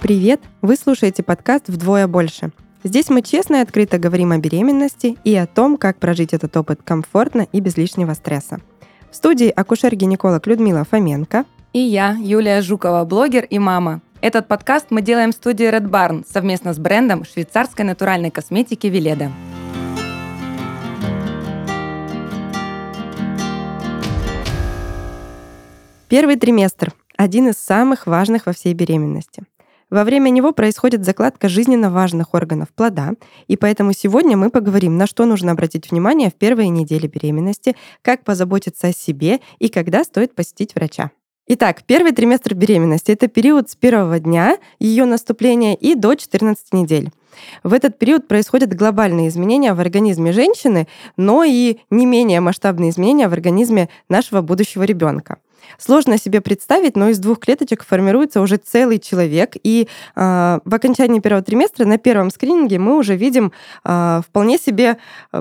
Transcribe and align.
Привет! 0.00 0.40
Вы 0.62 0.76
слушаете 0.76 1.22
подкаст 1.22 1.68
«Вдвое 1.68 2.06
больше». 2.06 2.50
Здесь 2.84 3.08
мы 3.08 3.22
честно 3.22 3.56
и 3.56 3.60
открыто 3.60 3.98
говорим 3.98 4.30
о 4.30 4.38
беременности 4.38 5.16
и 5.24 5.34
о 5.34 5.46
том, 5.46 5.76
как 5.78 5.98
прожить 5.98 6.34
этот 6.34 6.56
опыт 6.56 6.80
комфортно 6.84 7.46
и 7.50 7.60
без 7.60 7.76
лишнего 7.76 8.12
стресса. 8.12 8.60
В 9.10 9.16
студии 9.16 9.48
акушер-гинеколог 9.48 10.46
Людмила 10.46 10.84
Фоменко 10.84 11.46
и 11.72 11.80
я, 11.80 12.16
Юлия 12.20 12.62
Жукова, 12.62 13.04
блогер 13.04 13.44
и 13.44 13.58
мама. 13.58 14.00
Этот 14.20 14.48
подкаст 14.48 14.86
мы 14.90 15.02
делаем 15.02 15.32
в 15.32 15.34
студии 15.34 15.66
Red 15.66 15.88
Barn 15.88 16.24
совместно 16.30 16.72
с 16.72 16.78
брендом 16.78 17.24
швейцарской 17.24 17.84
натуральной 17.84 18.30
косметики 18.30 18.86
Веледа. 18.86 19.32
Первый 26.08 26.36
триместр– 26.36 26.92
один 27.16 27.48
из 27.48 27.56
самых 27.56 28.06
важных 28.06 28.46
во 28.46 28.52
всей 28.52 28.74
беременности. 28.74 29.42
Во 29.88 30.02
время 30.02 30.30
него 30.30 30.52
происходит 30.52 31.04
закладка 31.04 31.48
жизненно 31.48 31.90
важных 31.90 32.34
органов 32.34 32.68
плода, 32.74 33.12
и 33.46 33.56
поэтому 33.56 33.92
сегодня 33.92 34.36
мы 34.36 34.50
поговорим, 34.50 34.96
на 34.96 35.06
что 35.06 35.26
нужно 35.26 35.52
обратить 35.52 35.90
внимание 35.90 36.30
в 36.30 36.34
первые 36.34 36.70
недели 36.70 37.06
беременности, 37.06 37.76
как 38.02 38.24
позаботиться 38.24 38.88
о 38.88 38.92
себе 38.92 39.40
и 39.60 39.68
когда 39.68 40.02
стоит 40.02 40.34
посетить 40.34 40.74
врача. 40.74 41.12
Итак, 41.46 41.84
первый 41.86 42.10
триместр 42.10 42.54
беременности— 42.54 43.10
это 43.12 43.28
период 43.28 43.70
с 43.70 43.76
первого 43.76 44.18
дня 44.18 44.58
ее 44.80 45.04
наступления 45.04 45.76
и 45.76 45.94
до 45.94 46.16
14 46.16 46.72
недель. 46.72 47.10
В 47.62 47.72
этот 47.72 47.96
период 47.98 48.26
происходят 48.26 48.74
глобальные 48.74 49.28
изменения 49.28 49.72
в 49.72 49.78
организме 49.78 50.32
женщины, 50.32 50.88
но 51.16 51.44
и 51.44 51.78
не 51.90 52.06
менее 52.06 52.40
масштабные 52.40 52.90
изменения 52.90 53.28
в 53.28 53.32
организме 53.32 53.88
нашего 54.08 54.40
будущего 54.40 54.82
ребенка. 54.82 55.38
Сложно 55.78 56.18
себе 56.18 56.40
представить, 56.40 56.96
но 56.96 57.08
из 57.08 57.18
двух 57.18 57.40
клеточек 57.40 57.84
формируется 57.84 58.40
уже 58.40 58.56
целый 58.56 58.98
человек. 58.98 59.54
И 59.62 59.88
э, 60.14 60.58
в 60.64 60.74
окончании 60.74 61.20
первого 61.20 61.42
триместра 61.42 61.84
на 61.84 61.98
первом 61.98 62.30
скрининге 62.30 62.78
мы 62.78 62.96
уже 62.96 63.16
видим 63.16 63.52
э, 63.84 64.20
вполне 64.26 64.58
себе 64.58 64.98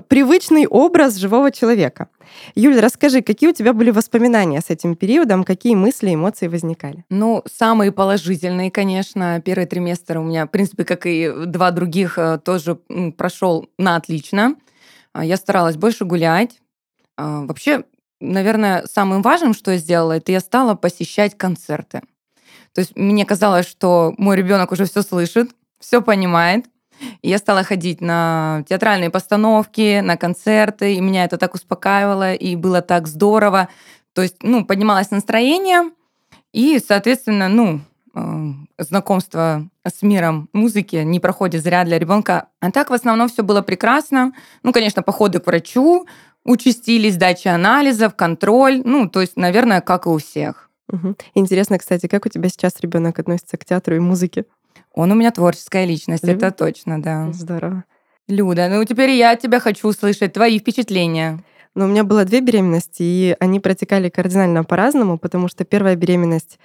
привычный 0.08 0.68
образ 0.68 1.16
живого 1.16 1.52
человека. 1.52 2.08
Юля, 2.56 2.82
расскажи, 2.82 3.22
какие 3.22 3.50
у 3.50 3.54
тебя 3.54 3.74
были 3.74 3.92
воспоминания 3.92 4.62
с 4.62 4.70
этим 4.70 4.96
периодом, 4.96 5.44
какие 5.44 5.76
мысли, 5.76 6.14
эмоции 6.14 6.48
возникали? 6.48 7.06
Ну, 7.10 7.44
самые 7.52 7.92
положительные, 7.92 8.72
конечно. 8.72 9.42
Первый 9.44 9.66
триместр 9.66 10.18
у 10.18 10.24
меня, 10.24 10.46
в 10.46 10.50
принципе, 10.50 10.86
как 10.86 11.06
и 11.06 11.32
два 11.46 11.72
других, 11.72 12.18
э, 12.18 12.40
тоже 12.44 12.76
прошел 13.18 13.70
на 13.78 13.96
отлично. 13.96 14.56
А, 15.14 15.24
я 15.24 15.38
старалась 15.38 15.78
больше 15.78 16.06
гулять. 16.06 16.60
А, 17.18 17.46
вообще, 17.46 17.84
наверное, 18.32 18.86
самым 18.86 19.22
важным, 19.22 19.54
что 19.54 19.72
я 19.72 19.78
сделала, 19.78 20.18
это 20.18 20.32
я 20.32 20.40
стала 20.40 20.76
посещать 20.76 21.38
концерты. 21.38 22.02
То 22.74 22.82
есть 22.82 22.96
мне 22.96 23.26
казалось, 23.26 23.68
что 23.68 24.14
мой 24.18 24.36
ребенок 24.36 24.72
уже 24.72 24.86
все 24.86 25.02
слышит, 25.02 25.52
все 25.80 26.02
понимает. 26.02 26.66
И 27.22 27.30
я 27.30 27.38
стала 27.38 27.64
ходить 27.64 28.02
на 28.02 28.64
театральные 28.68 29.10
постановки, 29.10 30.00
на 30.00 30.18
концерты, 30.18 30.96
и 30.96 31.02
меня 31.02 31.26
это 31.26 31.38
так 31.38 31.54
успокаивало, 31.54 32.34
и 32.34 32.56
было 32.56 32.82
так 32.82 33.08
здорово. 33.08 33.70
То 34.14 34.22
есть, 34.22 34.38
ну, 34.42 34.66
поднималось 34.66 35.12
настроение, 35.12 35.92
и, 36.54 36.80
соответственно, 36.80 37.50
ну, 37.50 37.82
э, 38.16 38.54
знакомство 38.78 39.68
с 39.86 40.02
миром 40.02 40.48
музыки 40.54 40.96
не 40.98 41.20
проходит 41.20 41.64
зря 41.64 41.84
для 41.84 42.00
ребенка. 42.00 42.48
А 42.62 42.72
так 42.72 42.90
в 42.90 42.94
основном 42.94 43.28
все 43.28 43.44
было 43.44 43.62
прекрасно. 43.62 44.32
Ну, 44.64 44.72
конечно, 44.72 45.04
походы 45.04 45.40
к 45.40 45.48
врачу, 45.48 46.08
участились 46.46 47.18
дачи 47.18 47.48
анализов, 47.48 48.16
контроль. 48.16 48.82
Ну, 48.86 49.10
то 49.10 49.22
есть, 49.22 49.36
наверное, 49.36 49.82
как 49.82 50.06
и 50.06 50.10
у 50.10 50.18
всех. 50.18 50.70
Угу. 50.92 51.16
Интересно, 51.34 51.78
кстати, 51.80 52.08
как 52.08 52.26
у 52.26 52.30
тебя 52.30 52.48
сейчас 52.50 52.80
ребенок 52.80 53.20
относится 53.20 53.58
к 53.58 53.66
театру 53.66 53.96
и 53.96 54.00
музыке? 54.00 54.46
Он 54.94 55.12
у 55.12 55.16
меня 55.16 55.32
творческая 55.32 55.86
личность, 55.86 56.24
Любит? 56.24 56.44
это 56.44 56.52
точно, 56.52 57.02
да. 57.02 57.32
Здорово. 57.34 57.84
Люда, 58.28 58.70
ну 58.70 58.84
теперь 58.86 59.12
я 59.12 59.36
тебя 59.36 59.60
хочу 59.60 59.90
услышать, 59.90 60.34
твои 60.34 60.60
впечатления. 60.60 61.44
Ну, 61.76 61.86
у 61.86 61.88
меня 61.88 62.06
было 62.06 62.24
две 62.24 62.40
беременности, 62.40 63.04
и 63.04 63.36
они 63.40 63.60
протекали 63.60 64.10
кардинально 64.10 64.64
по-разному, 64.64 65.18
потому 65.18 65.50
что 65.50 65.66
первая 65.66 65.98
беременность 65.98 66.58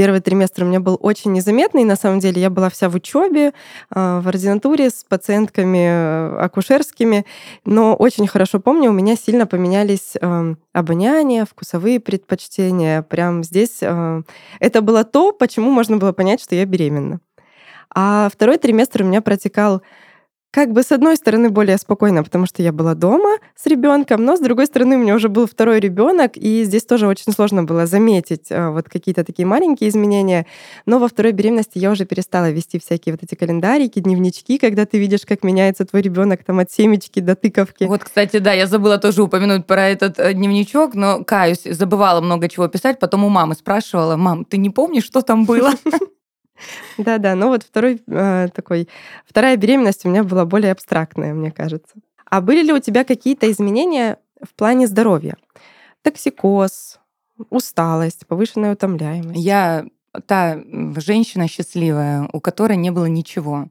Первый 0.00 0.22
триместр 0.22 0.62
у 0.62 0.66
меня 0.66 0.80
был 0.80 0.96
очень 0.98 1.30
незаметный. 1.30 1.84
На 1.84 1.94
самом 1.94 2.20
деле 2.20 2.40
я 2.40 2.48
была 2.48 2.70
вся 2.70 2.88
в 2.88 2.94
учебе, 2.94 3.52
а, 3.90 4.22
в 4.22 4.28
ординатуре 4.28 4.88
с 4.88 5.04
пациентками 5.04 5.76
э, 5.76 6.36
акушерскими. 6.38 7.26
Но 7.66 7.94
очень 7.96 8.26
хорошо 8.26 8.60
помню, 8.60 8.88
у 8.88 8.94
меня 8.94 9.14
сильно 9.14 9.46
поменялись 9.46 10.14
эм, 10.18 10.56
обоняние, 10.72 11.44
вкусовые 11.44 12.00
предпочтения. 12.00 13.02
Прям 13.02 13.44
здесь 13.44 13.80
э, 13.82 14.22
это 14.58 14.80
было 14.80 15.04
то, 15.04 15.32
почему 15.32 15.70
можно 15.70 15.98
было 15.98 16.12
понять, 16.12 16.40
что 16.40 16.54
я 16.54 16.64
беременна. 16.64 17.20
А 17.94 18.30
второй 18.32 18.56
триместр 18.56 19.02
у 19.02 19.04
меня 19.04 19.20
протекал 19.20 19.82
как 20.50 20.72
бы 20.72 20.82
с 20.82 20.90
одной 20.90 21.16
стороны 21.16 21.48
более 21.50 21.78
спокойно, 21.78 22.24
потому 22.24 22.46
что 22.46 22.62
я 22.62 22.72
была 22.72 22.94
дома 22.94 23.38
с 23.54 23.66
ребенком, 23.66 24.24
но 24.24 24.36
с 24.36 24.40
другой 24.40 24.66
стороны 24.66 24.96
у 24.96 24.98
меня 24.98 25.14
уже 25.14 25.28
был 25.28 25.46
второй 25.46 25.78
ребенок, 25.78 26.36
и 26.36 26.64
здесь 26.64 26.84
тоже 26.84 27.06
очень 27.06 27.32
сложно 27.32 27.62
было 27.62 27.86
заметить 27.86 28.50
а, 28.50 28.70
вот 28.70 28.88
какие-то 28.88 29.22
такие 29.22 29.46
маленькие 29.46 29.90
изменения. 29.90 30.46
Но 30.86 30.98
во 30.98 31.08
второй 31.08 31.32
беременности 31.32 31.78
я 31.78 31.90
уже 31.90 32.04
перестала 32.04 32.50
вести 32.50 32.80
всякие 32.80 33.14
вот 33.14 33.22
эти 33.22 33.36
календарики, 33.36 34.00
дневнички, 34.00 34.58
когда 34.58 34.86
ты 34.86 34.98
видишь, 34.98 35.24
как 35.26 35.44
меняется 35.44 35.84
твой 35.84 36.02
ребенок 36.02 36.42
там 36.44 36.58
от 36.58 36.70
семечки 36.70 37.20
до 37.20 37.36
тыковки. 37.36 37.84
Вот, 37.84 38.02
кстати, 38.02 38.38
да, 38.38 38.52
я 38.52 38.66
забыла 38.66 38.98
тоже 38.98 39.22
упомянуть 39.22 39.66
про 39.66 39.88
этот 39.88 40.18
э, 40.18 40.34
дневничок, 40.34 40.94
но 40.94 41.22
каюсь, 41.22 41.62
забывала 41.62 42.20
много 42.20 42.48
чего 42.48 42.66
писать, 42.66 42.98
потом 42.98 43.24
у 43.24 43.28
мамы 43.28 43.54
спрашивала, 43.54 44.16
мам, 44.16 44.44
ты 44.44 44.56
не 44.56 44.70
помнишь, 44.70 45.04
что 45.04 45.22
там 45.22 45.44
было? 45.44 45.72
Да-да, 46.98 47.34
но 47.34 47.48
вот 47.48 47.62
второй 47.62 48.02
э, 48.06 48.48
такой, 48.54 48.88
вторая 49.26 49.56
беременность 49.56 50.04
у 50.04 50.08
меня 50.08 50.24
была 50.24 50.44
более 50.44 50.72
абстрактная, 50.72 51.34
мне 51.34 51.50
кажется. 51.50 51.94
А 52.24 52.40
были 52.40 52.62
ли 52.62 52.72
у 52.72 52.78
тебя 52.78 53.04
какие-то 53.04 53.50
изменения 53.50 54.18
в 54.42 54.54
плане 54.54 54.86
здоровья? 54.86 55.36
Токсикоз, 56.02 56.98
усталость, 57.50 58.26
повышенная 58.26 58.72
утомляемость? 58.72 59.38
Я 59.38 59.84
та 60.26 60.58
женщина 60.96 61.48
счастливая, 61.48 62.28
у 62.32 62.40
которой 62.40 62.76
не 62.76 62.90
было 62.90 63.06
ничего. 63.06 63.68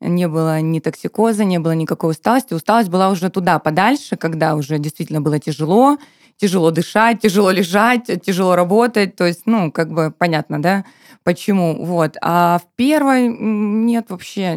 Не 0.00 0.28
было 0.28 0.60
ни 0.60 0.78
токсикоза, 0.78 1.44
не 1.44 1.58
было 1.58 1.72
никакой 1.72 2.12
усталости. 2.12 2.54
Усталость 2.54 2.88
была 2.88 3.10
уже 3.10 3.30
туда, 3.30 3.58
подальше, 3.58 4.16
когда 4.16 4.54
уже 4.54 4.78
действительно 4.78 5.20
было 5.20 5.40
тяжело, 5.40 5.98
тяжело 6.36 6.70
дышать, 6.70 7.20
тяжело 7.20 7.50
лежать, 7.50 8.06
тяжело 8.22 8.54
работать. 8.54 9.16
То 9.16 9.26
есть, 9.26 9.42
ну, 9.46 9.72
как 9.72 9.92
бы 9.92 10.12
понятно, 10.16 10.62
да? 10.62 10.84
Почему. 11.28 11.84
Вот. 11.84 12.16
А 12.22 12.58
в 12.58 12.74
первой 12.74 13.28
нет 13.28 14.06
вообще. 14.08 14.56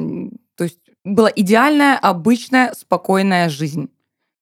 То 0.55 0.63
есть 0.63 0.79
была 1.03 1.29
идеальная, 1.35 1.97
обычная, 1.97 2.73
спокойная 2.73 3.49
жизнь. 3.49 3.89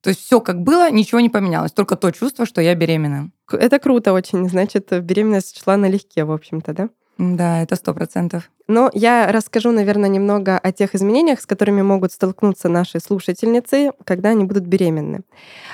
То 0.04 0.12
есть 0.12 0.22
все 0.22 0.40
как 0.40 0.62
было, 0.62 0.92
ничего 0.92 1.22
не 1.22 1.30
поменялось, 1.30 1.72
только 1.72 1.96
то 1.96 2.12
чувство, 2.12 2.46
что 2.46 2.62
я 2.62 2.76
беременна. 2.76 3.32
Это 3.52 3.80
круто 3.80 4.14
очень. 4.14 4.48
Значит, 4.48 4.92
беременность 5.04 5.60
шла 5.64 5.76
налегке, 5.76 6.24
в 6.24 6.32
общем-то, 6.32 6.74
да? 6.74 6.90
Да, 7.20 7.62
это 7.62 7.76
сто 7.76 7.94
процентов. 7.94 8.50
Но 8.70 8.90
я 8.94 9.30
расскажу, 9.30 9.72
наверное, 9.72 10.08
немного 10.10 10.58
о 10.58 10.72
тех 10.72 10.96
изменениях, 10.96 11.42
с 11.42 11.46
которыми 11.46 11.82
могут 11.82 12.14
столкнуться 12.14 12.70
наши 12.70 13.02
слушательницы, 13.02 13.92
когда 14.06 14.30
они 14.30 14.46
будут 14.46 14.64
беременны. 14.64 15.24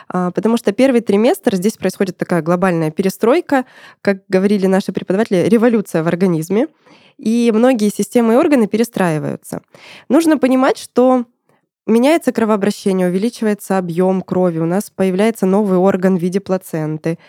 А, 0.09 0.31
потому 0.31 0.57
что 0.57 0.71
первый 0.71 1.01
триместр 1.01 1.55
здесь 1.55 1.73
происходит 1.73 2.17
такая 2.17 2.41
глобальная 2.41 2.89
перестройка, 2.89 3.65
как 4.01 4.23
говорили 4.27 4.65
наши 4.65 4.91
преподаватели, 4.91 5.47
революция 5.47 6.01
в 6.01 6.07
организме, 6.07 6.67
и 7.19 7.51
многие 7.53 7.89
системы 7.89 8.33
и 8.33 8.37
органы 8.37 8.65
перестраиваются. 8.65 9.61
Нужно 10.09 10.39
понимать, 10.39 10.79
что 10.79 11.25
Меняется 11.87 12.31
кровообращение, 12.31 13.07
увеличивается 13.07 13.77
объем 13.77 14.23
крови, 14.23 14.57
у 14.57 14.65
нас 14.65 14.89
появляется 14.89 15.45
новый 15.45 15.77
орган 15.77 16.17
в 16.17 16.19
виде 16.19 16.39
плаценты, 16.39 17.19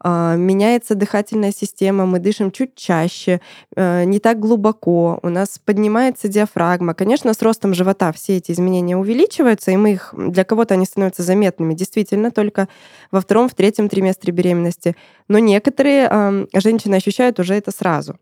а, 0.00 0.36
меняется 0.36 0.94
дыхательная 0.94 1.52
система, 1.52 2.06
мы 2.06 2.18
дышим 2.18 2.50
чуть 2.50 2.74
чаще, 2.76 3.42
э, 3.76 4.04
не 4.04 4.18
так 4.18 4.40
глубоко, 4.40 5.18
у 5.22 5.28
нас 5.28 5.58
поднимается 5.62 6.28
диафрагма. 6.28 6.94
Конечно, 6.94 7.34
с 7.34 7.42
ростом 7.42 7.74
живота 7.74 8.10
все 8.12 8.38
эти 8.38 8.52
изменения 8.52 8.96
увеличиваются, 8.96 9.70
и 9.70 9.76
мы 9.76 9.92
их 9.92 10.14
для 10.16 10.44
кого-то 10.44 10.72
они 10.72 10.86
становятся 10.86 11.22
заметными, 11.22 11.74
действительно, 11.74 12.30
только 12.30 12.68
во 13.10 13.20
втором, 13.20 13.50
в 13.50 13.54
третьем 13.54 13.90
триместре 13.90 14.32
беременности. 14.32 14.96
Но 15.28 15.38
некоторые 15.38 16.46
женщины 16.54 16.94
ощущают 16.94 17.38
уже 17.38 17.54
это 17.54 17.70
сразу. 17.70 18.16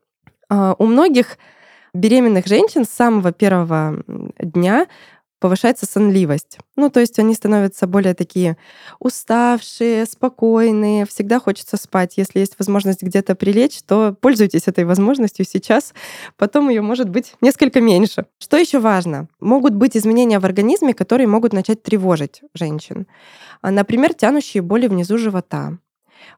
А, 0.49 0.75
у 0.77 0.87
многих 0.87 1.39
беременных 1.95 2.47
женщин 2.47 2.85
с 2.85 2.91
самого 2.91 3.33
первого 3.33 4.03
дня 4.39 4.87
повышается 5.45 5.85
сонливость. 5.85 6.57
Ну, 6.75 6.89
то 6.89 7.01
есть 7.01 7.19
они 7.19 7.35
становятся 7.35 7.87
более 7.87 8.15
такие 8.15 8.57
уставшие, 8.99 10.07
спокойные, 10.07 11.05
всегда 11.05 11.39
хочется 11.39 11.77
спать. 11.77 12.15
Если 12.17 12.39
есть 12.39 12.55
возможность 12.59 13.03
где-то 13.03 13.35
прилечь, 13.35 13.83
то 13.83 14.17
пользуйтесь 14.19 14.69
этой 14.69 14.87
возможностью 14.87 15.45
сейчас, 15.45 15.93
потом 16.39 16.71
ее 16.71 16.81
может 16.81 17.11
быть 17.11 17.35
несколько 17.43 17.83
меньше. 17.83 18.25
Что 18.39 18.57
еще 18.57 18.79
важно? 18.79 19.29
Могут 19.39 19.75
быть 19.75 19.99
изменения 19.99 20.39
в 20.39 20.47
организме, 20.47 20.95
которые 20.95 21.27
могут 21.27 21.53
начать 21.53 21.83
тревожить 21.83 22.41
женщин. 22.55 23.07
А, 23.61 23.71
например, 23.71 24.15
тянущие 24.15 24.63
боли 24.63 24.87
внизу 24.87 25.19
живота, 25.19 25.77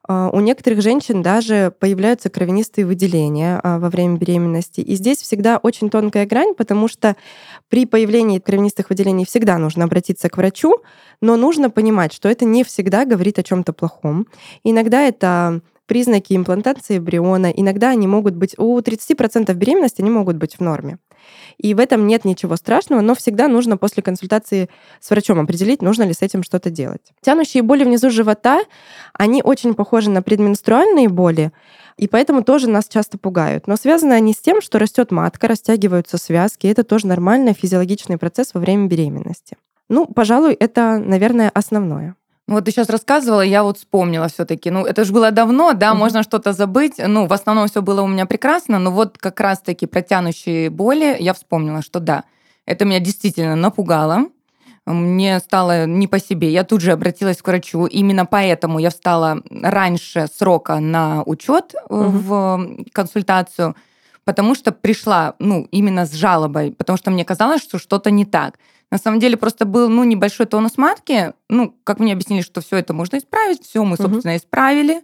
у 0.08 0.40
некоторых 0.40 0.82
женщин 0.82 1.22
даже 1.22 1.72
появляются 1.78 2.30
кровянистые 2.30 2.86
выделения 2.86 3.60
а, 3.62 3.78
во 3.78 3.90
время 3.90 4.18
беременности. 4.18 4.80
И 4.80 4.94
здесь 4.94 5.18
всегда 5.18 5.58
очень 5.58 5.90
тонкая 5.90 6.26
грань, 6.26 6.54
потому 6.54 6.86
что 6.86 7.16
при 7.68 7.86
появлении 7.86 8.38
кровянистых 8.38 8.90
выделений 8.90 9.26
всегда 9.26 9.58
нужно 9.58 9.84
обратиться 9.84 10.28
к 10.28 10.36
врачу, 10.36 10.78
но 11.20 11.36
нужно 11.36 11.70
понимать, 11.70 12.12
что 12.12 12.28
это 12.28 12.44
не 12.44 12.62
всегда 12.62 13.04
говорит 13.04 13.38
о 13.38 13.42
чем-то 13.42 13.72
плохом. 13.72 14.26
Иногда 14.62 15.02
это 15.02 15.60
признаки 15.86 16.34
имплантации 16.34 16.98
эмбриона. 16.98 17.50
Иногда 17.50 17.90
они 17.90 18.06
могут 18.06 18.34
быть... 18.34 18.54
У 18.58 18.78
30% 18.78 19.52
беременности 19.54 20.00
они 20.00 20.10
могут 20.10 20.36
быть 20.36 20.56
в 20.56 20.60
норме. 20.60 20.98
И 21.58 21.74
в 21.74 21.80
этом 21.80 22.06
нет 22.06 22.24
ничего 22.24 22.56
страшного, 22.56 23.00
но 23.00 23.14
всегда 23.14 23.48
нужно 23.48 23.76
после 23.76 24.02
консультации 24.02 24.68
с 25.00 25.10
врачом 25.10 25.40
определить, 25.40 25.82
нужно 25.82 26.04
ли 26.04 26.12
с 26.12 26.22
этим 26.22 26.42
что-то 26.42 26.70
делать. 26.70 27.12
Тянущие 27.20 27.62
боли 27.62 27.84
внизу 27.84 28.10
живота, 28.10 28.60
они 29.12 29.42
очень 29.42 29.74
похожи 29.74 30.10
на 30.10 30.22
предменструальные 30.22 31.08
боли, 31.08 31.52
и 31.96 32.08
поэтому 32.08 32.42
тоже 32.42 32.68
нас 32.68 32.86
часто 32.88 33.18
пугают. 33.18 33.66
Но 33.66 33.76
связаны 33.76 34.12
они 34.12 34.34
с 34.34 34.38
тем, 34.38 34.60
что 34.60 34.78
растет 34.78 35.10
матка, 35.10 35.48
растягиваются 35.48 36.18
связки, 36.18 36.66
и 36.66 36.70
это 36.70 36.84
тоже 36.84 37.06
нормальный 37.06 37.54
физиологичный 37.54 38.18
процесс 38.18 38.52
во 38.52 38.60
время 38.60 38.86
беременности. 38.86 39.56
Ну, 39.88 40.06
пожалуй, 40.06 40.54
это, 40.54 40.98
наверное, 40.98 41.50
основное. 41.54 42.16
Вот 42.48 42.64
ты 42.64 42.70
сейчас 42.70 42.88
рассказывала, 42.88 43.40
я 43.40 43.64
вот 43.64 43.78
вспомнила 43.78 44.28
все-таки. 44.28 44.70
Ну, 44.70 44.84
это 44.84 45.04
же 45.04 45.12
было 45.12 45.32
давно, 45.32 45.72
да, 45.72 45.90
угу. 45.90 45.98
можно 45.98 46.22
что-то 46.22 46.52
забыть. 46.52 46.94
Ну, 46.98 47.26
в 47.26 47.32
основном 47.32 47.66
все 47.66 47.82
было 47.82 48.02
у 48.02 48.06
меня 48.06 48.24
прекрасно, 48.24 48.78
но 48.78 48.92
вот 48.92 49.18
как 49.18 49.40
раз-таки 49.40 49.86
протянущие 49.86 50.70
боли, 50.70 51.16
я 51.18 51.34
вспомнила, 51.34 51.82
что 51.82 51.98
да, 51.98 52.24
это 52.64 52.84
меня 52.84 53.00
действительно 53.00 53.56
напугало. 53.56 54.26
Мне 54.86 55.40
стало 55.40 55.86
не 55.86 56.06
по 56.06 56.20
себе. 56.20 56.52
Я 56.52 56.62
тут 56.62 56.80
же 56.80 56.92
обратилась 56.92 57.42
к 57.42 57.48
врачу. 57.48 57.86
Именно 57.86 58.24
поэтому 58.24 58.78
я 58.78 58.90
встала 58.90 59.42
раньше 59.50 60.28
срока 60.32 60.78
на 60.78 61.24
учет 61.24 61.74
угу. 61.88 62.04
в 62.04 62.68
консультацию, 62.92 63.74
потому 64.24 64.54
что 64.54 64.70
пришла, 64.70 65.34
ну, 65.40 65.66
именно 65.72 66.06
с 66.06 66.12
жалобой, 66.12 66.70
потому 66.70 66.96
что 66.96 67.10
мне 67.10 67.24
казалось, 67.24 67.62
что 67.62 67.78
что-то 67.78 68.12
не 68.12 68.24
так. 68.24 68.60
На 68.90 68.98
самом 68.98 69.18
деле 69.18 69.36
просто 69.36 69.64
был 69.64 69.88
ну, 69.88 70.04
небольшой 70.04 70.46
тонус 70.46 70.78
матки. 70.78 71.32
Ну, 71.48 71.74
как 71.84 71.98
мне 71.98 72.12
объяснили, 72.12 72.42
что 72.42 72.60
все 72.60 72.76
это 72.76 72.94
можно 72.94 73.18
исправить, 73.18 73.62
все 73.62 73.82
мы, 73.84 73.96
собственно, 73.96 74.34
угу. 74.34 74.38
исправили. 74.38 75.02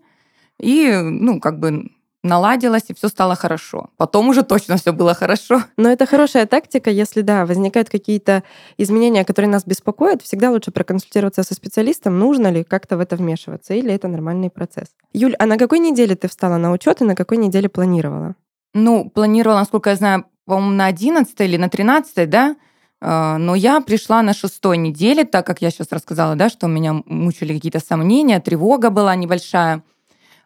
И, 0.58 0.92
ну, 0.92 1.40
как 1.40 1.58
бы 1.58 1.90
наладилось, 2.22 2.84
и 2.88 2.94
все 2.94 3.08
стало 3.08 3.34
хорошо. 3.34 3.90
Потом 3.96 4.28
уже 4.28 4.42
точно 4.42 4.76
все 4.76 4.92
было 4.92 5.14
хорошо. 5.14 5.62
Но 5.76 5.90
это 5.90 6.06
хорошая 6.06 6.46
тактика, 6.46 6.90
если, 6.90 7.22
да, 7.22 7.46
возникают 7.46 7.90
какие-то 7.90 8.44
изменения, 8.78 9.24
которые 9.24 9.50
нас 9.50 9.64
беспокоят, 9.66 10.22
всегда 10.22 10.50
лучше 10.50 10.70
проконсультироваться 10.70 11.42
со 11.42 11.54
специалистом, 11.54 12.18
нужно 12.18 12.50
ли 12.52 12.64
как-то 12.64 12.96
в 12.96 13.00
это 13.00 13.16
вмешиваться, 13.16 13.74
или 13.74 13.92
это 13.92 14.08
нормальный 14.08 14.50
процесс. 14.50 14.88
Юль, 15.12 15.34
а 15.38 15.46
на 15.46 15.58
какой 15.58 15.80
неделе 15.80 16.14
ты 16.14 16.28
встала 16.28 16.58
на 16.58 16.72
учет 16.72 17.00
и 17.00 17.04
на 17.04 17.16
какой 17.16 17.38
неделе 17.38 17.68
планировала? 17.68 18.36
Ну, 18.74 19.10
планировала, 19.10 19.58
насколько 19.58 19.90
я 19.90 19.96
знаю, 19.96 20.24
по-моему, 20.46 20.74
на 20.74 20.86
11 20.86 21.40
или 21.40 21.56
на 21.56 21.68
13, 21.68 22.30
да? 22.30 22.56
А, 23.04 23.36
но 23.36 23.56
я 23.56 23.80
пришла 23.80 24.22
на 24.22 24.32
шестой 24.32 24.76
неделе, 24.76 25.24
так 25.24 25.44
как 25.44 25.60
я 25.60 25.70
сейчас 25.70 25.88
рассказала, 25.90 26.36
да, 26.36 26.48
что 26.48 26.66
у 26.66 26.68
меня 26.68 27.02
мучили 27.04 27.52
какие-то 27.52 27.80
сомнения, 27.80 28.38
тревога 28.38 28.90
была 28.90 29.16
небольшая. 29.16 29.82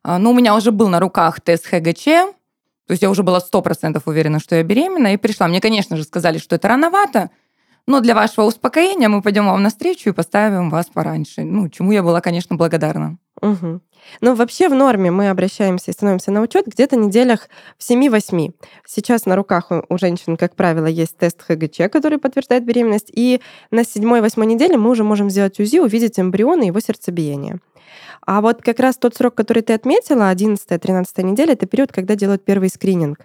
А, 0.03 0.17
но 0.17 0.31
у 0.31 0.35
меня 0.35 0.57
уже 0.57 0.71
был 0.71 0.89
на 0.89 0.99
руках 0.99 1.43
тест 1.43 1.67
ХГЧ, 1.67 2.05
то 2.05 2.93
есть 2.93 3.03
я 3.03 3.11
уже 3.11 3.23
была 3.23 3.41
сто 3.41 3.61
процентов 3.61 4.05
уверена, 4.07 4.41
что 4.41 4.57
я 4.57 4.63
беременна, 4.63 5.13
и 5.13 5.19
пришла. 5.19 5.49
Мне, 5.49 5.61
конечно 5.61 5.99
же, 5.99 6.05
сказали, 6.05 6.39
что 6.39 6.57
это 6.57 6.69
рановато, 6.69 7.31
но 7.87 8.01
для 8.01 8.15
вашего 8.15 8.47
успокоения 8.47 9.11
мы 9.11 9.21
пойдем 9.21 9.45
вам 9.47 9.63
навстречу 9.63 10.09
и 10.09 10.13
поставим 10.13 10.71
вас 10.71 10.87
пораньше. 10.87 11.43
Ну, 11.43 11.69
чему 11.69 11.93
я 11.93 12.03
была, 12.03 12.23
конечно, 12.23 12.57
благодарна. 12.57 13.19
Угу. 13.43 13.83
Ну, 14.21 14.35
вообще 14.35 14.69
в 14.69 14.75
норме 14.75 15.11
мы 15.11 15.31
обращаемся 15.31 15.91
и 15.91 15.95
становимся 15.95 16.31
на 16.31 16.43
учет 16.43 16.67
где-то 16.67 16.97
неделях 16.97 17.49
в 17.79 17.89
7-8. 17.89 18.53
Сейчас 18.87 19.27
на 19.27 19.37
руках 19.37 19.71
у 19.89 19.99
женщин, 19.99 20.37
как 20.37 20.55
правило, 20.55 20.87
есть 20.87 21.17
тест 21.17 21.43
ХГЧ, 21.43 21.91
который 21.93 22.19
подтверждает 22.19 22.65
беременность, 22.65 23.11
и 23.13 23.41
на 23.71 23.81
7-8 23.81 24.45
неделе 24.45 24.77
мы 24.77 24.91
уже 24.91 25.05
можем 25.05 25.31
сделать 25.31 25.59
УЗИ, 25.61 25.79
увидеть 25.79 26.19
эмбрион 26.19 26.63
и 26.63 26.67
его 26.67 26.81
сердцебиение. 26.81 27.59
А 28.27 28.41
вот 28.41 28.63
как 28.63 28.81
раз 28.81 28.97
тот 28.97 29.15
срок, 29.15 29.35
который 29.35 29.63
ты 29.63 29.73
отметила, 29.73 30.33
11-13 30.33 31.23
неделя, 31.23 31.53
это 31.53 31.67
период, 31.67 31.93
когда 31.93 32.17
делают 32.17 32.45
первый 32.45 32.69
скрининг. 32.69 33.21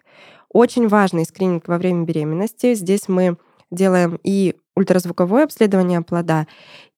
Очень 0.49 0.87
важный 0.87 1.25
скрининг 1.25 1.67
во 1.67 1.77
время 1.77 2.03
беременности. 2.03 2.75
Здесь 2.75 3.07
мы 3.07 3.37
делаем 3.71 4.19
и 4.23 4.55
ультразвуковое 4.75 5.45
обследование 5.45 6.01
плода, 6.01 6.47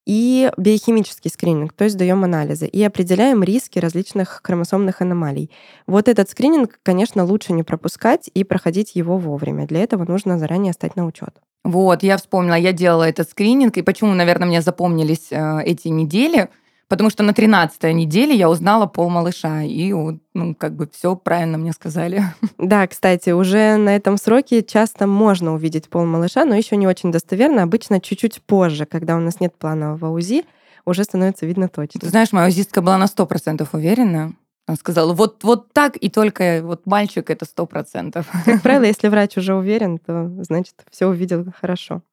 и 0.06 0.52
биохимический 0.58 1.30
скрининг, 1.32 1.74
то 1.74 1.84
есть 1.86 1.98
даем 1.98 2.24
анализы 2.24 2.68
и 2.68 2.84
определяем 2.84 3.44
риски 3.44 3.80
различных 3.80 4.42
хромосомных 4.44 5.02
аномалий. 5.02 5.50
Вот 5.88 6.08
этот 6.08 6.30
скрининг, 6.30 6.80
конечно, 6.84 7.24
лучше 7.24 7.54
не 7.54 7.64
пропускать 7.64 8.30
и 8.34 8.44
проходить 8.44 8.96
его 8.96 9.18
вовремя. 9.18 9.66
Для 9.66 9.82
этого 9.82 10.06
нужно 10.06 10.38
заранее 10.38 10.74
стать 10.74 10.96
на 10.96 11.06
учет. 11.06 11.42
Вот, 11.64 12.04
я 12.04 12.18
вспомнила, 12.18 12.56
я 12.56 12.74
делала 12.74 13.04
этот 13.04 13.30
скрининг, 13.30 13.78
и 13.78 13.82
почему, 13.82 14.14
наверное, 14.14 14.48
мне 14.48 14.62
запомнились 14.62 15.32
э, 15.32 15.62
эти 15.64 15.88
недели, 15.88 16.50
Потому 16.94 17.10
что 17.10 17.24
на 17.24 17.34
13 17.34 17.86
неделе 17.96 18.36
я 18.36 18.52
узнала 18.52 18.86
пол 18.86 19.10
малыша, 19.10 19.64
и 19.64 19.92
ну, 19.92 20.54
как 20.54 20.76
бы 20.76 20.88
все 20.94 21.16
правильно 21.16 21.58
мне 21.58 21.72
сказали. 21.72 22.24
Да, 22.60 22.86
кстати, 22.86 23.32
уже 23.32 23.78
на 23.78 23.96
этом 23.96 24.18
сроке 24.18 24.62
часто 24.62 25.08
можно 25.08 25.56
увидеть 25.56 25.90
пол 25.90 26.06
малыша, 26.06 26.46
но 26.46 26.54
еще 26.54 26.76
не 26.76 26.86
очень 26.86 27.12
достоверно. 27.12 27.64
Обычно 27.64 28.00
чуть-чуть 28.00 28.44
позже, 28.44 28.86
когда 28.86 29.16
у 29.16 29.20
нас 29.20 29.40
нет 29.40 29.58
планового 29.58 30.12
УЗИ, 30.12 30.46
уже 30.86 31.04
становится 31.04 31.48
видно 31.48 31.68
точно. 31.68 32.00
Ты 32.00 32.10
знаешь, 32.10 32.32
моя 32.32 32.48
УЗИстка 32.48 32.84
была 32.84 33.00
на 33.00 33.06
100% 33.06 33.68
уверена. 33.74 34.36
Она 34.68 34.78
сказала, 34.78 35.14
вот, 35.14 35.44
вот 35.44 35.74
так 35.74 35.98
и 35.98 36.10
только 36.10 36.62
вот 36.64 36.86
мальчик 36.86 37.32
это 37.32 37.46
сто 37.46 37.66
процентов. 37.66 38.28
Как 38.46 38.62
правило, 38.62 38.84
если 38.94 39.08
врач 39.08 39.36
уже 39.36 39.56
уверен, 39.56 39.98
то 39.98 40.30
значит 40.44 40.76
все 40.92 41.08
увидел 41.08 41.44
хорошо. 41.60 42.04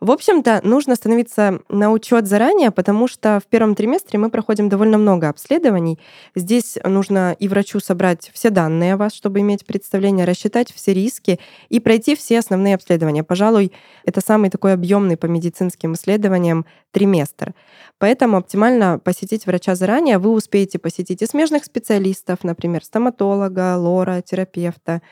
В 0.00 0.10
общем-то, 0.10 0.60
нужно 0.62 0.94
становиться 0.94 1.60
на 1.68 1.90
учет 1.90 2.26
заранее, 2.26 2.70
потому 2.70 3.08
что 3.08 3.40
в 3.44 3.48
первом 3.48 3.74
триместре 3.74 4.18
мы 4.18 4.30
проходим 4.30 4.68
довольно 4.68 4.98
много 4.98 5.28
обследований. 5.28 5.98
Здесь 6.34 6.78
нужно 6.84 7.34
и 7.38 7.48
врачу 7.48 7.80
собрать 7.80 8.30
все 8.32 8.50
данные 8.50 8.94
о 8.94 8.96
вас, 8.96 9.14
чтобы 9.14 9.40
иметь 9.40 9.66
представление, 9.66 10.24
рассчитать 10.24 10.72
все 10.72 10.92
риски 10.92 11.38
и 11.68 11.80
пройти 11.80 12.14
все 12.16 12.38
основные 12.38 12.74
обследования. 12.74 13.24
Пожалуй, 13.24 13.72
это 14.04 14.20
самый 14.20 14.50
такой 14.50 14.72
объемный 14.72 15.16
по 15.16 15.26
медицинским 15.26 15.94
исследованиям 15.94 16.66
триместр. 16.92 17.54
Поэтому 17.98 18.38
оптимально 18.38 18.98
посетить 18.98 19.46
врача 19.46 19.74
заранее. 19.74 20.18
Вы 20.18 20.30
успеете 20.30 20.78
посетить 20.78 21.22
и 21.22 21.26
смежных 21.26 21.64
специалистов, 21.64 22.38
например, 22.42 22.84
стоматолога, 22.84 23.76
лора, 23.76 24.22
терапевта. 24.22 25.02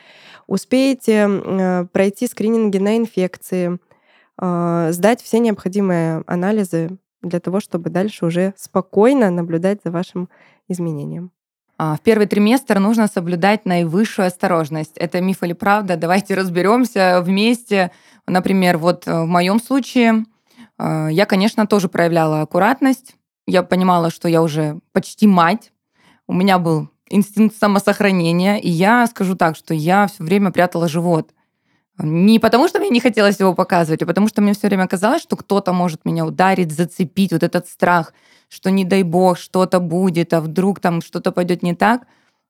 Успеете 0.47 1.27
э, 1.27 1.85
пройти 1.91 2.27
скрининги 2.27 2.77
на 2.77 2.97
инфекции, 2.97 3.79
сдать 4.37 5.21
все 5.21 5.39
необходимые 5.39 6.23
анализы 6.27 6.97
для 7.21 7.39
того, 7.39 7.59
чтобы 7.59 7.89
дальше 7.89 8.25
уже 8.25 8.53
спокойно 8.57 9.29
наблюдать 9.29 9.79
за 9.83 9.91
вашим 9.91 10.29
изменением. 10.67 11.31
А, 11.77 11.97
в 11.97 12.01
первый 12.01 12.27
триместр 12.27 12.79
нужно 12.79 13.07
соблюдать 13.07 13.65
наивысшую 13.65 14.27
осторожность. 14.27 14.97
Это 14.97 15.19
миф 15.19 15.43
или 15.43 15.53
правда? 15.53 15.97
Давайте 15.97 16.35
разберемся 16.35 17.21
вместе. 17.21 17.91
Например, 18.27 18.77
вот 18.77 19.07
э, 19.07 19.23
в 19.23 19.25
моем 19.25 19.59
случае 19.59 20.25
э, 20.79 21.07
я, 21.11 21.25
конечно, 21.25 21.67
тоже 21.67 21.89
проявляла 21.89 22.41
аккуратность. 22.41 23.15
Я 23.45 23.61
понимала, 23.61 24.09
что 24.09 24.29
я 24.29 24.41
уже 24.41 24.79
почти 24.93 25.27
мать. 25.27 25.71
У 26.27 26.33
меня 26.33 26.57
был 26.57 26.89
инстинкт 27.09 27.55
самосохранения, 27.57 28.57
и 28.57 28.69
я 28.69 29.05
скажу 29.07 29.35
так, 29.35 29.55
что 29.55 29.73
я 29.73 30.07
все 30.07 30.23
время 30.23 30.51
прятала 30.51 30.87
живот. 30.87 31.31
Не 31.97 32.39
потому, 32.39 32.67
что 32.67 32.79
мне 32.79 32.89
не 32.89 32.99
хотелось 32.99 33.39
его 33.39 33.53
показывать, 33.53 34.01
а 34.01 34.05
потому 34.05 34.27
что 34.27 34.41
мне 34.41 34.53
все 34.53 34.67
время 34.67 34.87
казалось, 34.87 35.21
что 35.21 35.37
кто-то 35.37 35.71
может 35.71 36.03
меня 36.03 36.25
ударить, 36.25 36.71
зацепить, 36.71 37.31
вот 37.31 37.43
этот 37.43 37.67
страх, 37.69 38.13
что 38.49 38.69
не 38.69 38.83
дай 38.83 39.03
бог 39.03 39.37
что-то 39.37 39.79
будет, 39.79 40.33
а 40.33 40.41
вдруг 40.41 40.81
там 40.81 41.01
что-то 41.01 41.31
пойдет 41.31 41.63
не 41.63 41.73
так. 41.73 42.05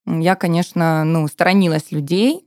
Я, 0.07 0.35
конечно, 0.35 1.03
ну, 1.03 1.27
сторонилась 1.27 1.91
людей, 1.91 2.44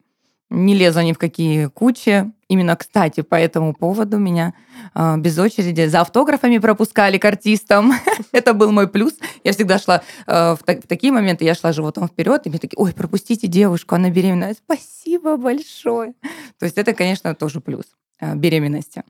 не 0.51 0.75
лезла 0.75 1.01
ни 1.01 1.13
в 1.13 1.19
какие 1.19 1.67
кучи. 1.67 2.31
Именно, 2.49 2.77
кстати, 2.77 3.21
по 3.21 3.35
этому 3.35 3.75
поводу 3.75 4.19
меня 4.19 4.55
э, 4.95 5.17
без 5.19 5.39
очереди 5.39 5.87
за 5.87 6.01
автографами 6.01 6.59
пропускали 6.59 7.19
к 7.19 7.25
артистам. 7.25 7.93
Это 8.33 8.55
был 8.55 8.73
мой 8.73 8.89
плюс. 8.89 9.15
Я 9.45 9.53
всегда 9.53 9.79
шла 9.79 10.03
э, 10.27 10.55
в, 10.55 10.61
так, 10.65 10.85
в 10.85 10.87
такие 10.87 11.13
моменты, 11.13 11.45
я 11.45 11.55
шла 11.55 11.73
животом 11.73 12.09
вперед, 12.09 12.43
и 12.47 12.49
мне 12.49 12.59
такие, 12.59 12.79
ой, 12.79 12.95
пропустите 12.95 13.47
девушку, 13.47 13.95
она 13.95 14.09
беременная. 14.09 14.55
Спасибо 14.55 15.37
большое. 15.37 16.15
То 16.59 16.65
есть 16.65 16.79
это, 16.79 16.95
конечно, 16.95 17.35
тоже 17.35 17.61
плюс 17.61 17.85
э, 18.21 18.35
беременности. 18.35 19.03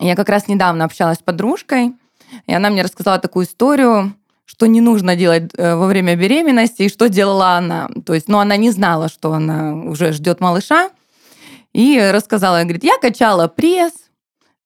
Я 0.00 0.16
как 0.16 0.28
раз 0.28 0.48
недавно 0.48 0.84
общалась 0.84 1.18
с 1.18 1.22
подружкой, 1.22 1.92
и 2.46 2.52
она 2.52 2.70
мне 2.70 2.82
рассказала 2.82 3.18
такую 3.18 3.46
историю, 3.46 4.14
что 4.50 4.66
не 4.66 4.80
нужно 4.80 5.14
делать 5.14 5.52
э, 5.56 5.76
во 5.76 5.86
время 5.86 6.16
беременности 6.16 6.82
и 6.82 6.88
что 6.88 7.08
делала 7.08 7.50
она. 7.56 7.88
То 8.04 8.14
есть, 8.14 8.26
ну, 8.26 8.38
она 8.38 8.56
не 8.56 8.72
знала, 8.72 9.08
что 9.08 9.32
она 9.32 9.74
уже 9.74 10.10
ждет 10.12 10.40
малыша, 10.40 10.90
и 11.72 12.10
рассказала, 12.12 12.60
говорит, 12.62 12.82
я 12.82 12.98
качала 13.00 13.46
пресс, 13.46 13.92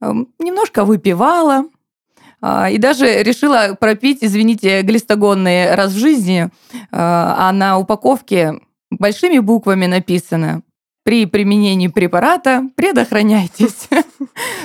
эм, 0.00 0.28
немножко 0.38 0.86
выпивала, 0.86 1.66
А, 2.46 2.68
и 2.68 2.78
даже 2.78 3.22
решила 3.22 3.74
пропить, 3.78 4.18
извините, 4.20 4.82
глистогонные 4.82 5.74
раз 5.74 5.92
в 5.92 5.98
жизни, 5.98 6.50
а, 6.90 7.48
а 7.48 7.52
на 7.52 7.78
упаковке 7.78 8.60
большими 8.90 9.38
буквами 9.38 9.86
написано 9.86 10.62
при 11.04 11.26
применении 11.26 11.88
препарата 11.88 12.64
предохраняйтесь. 12.74 13.88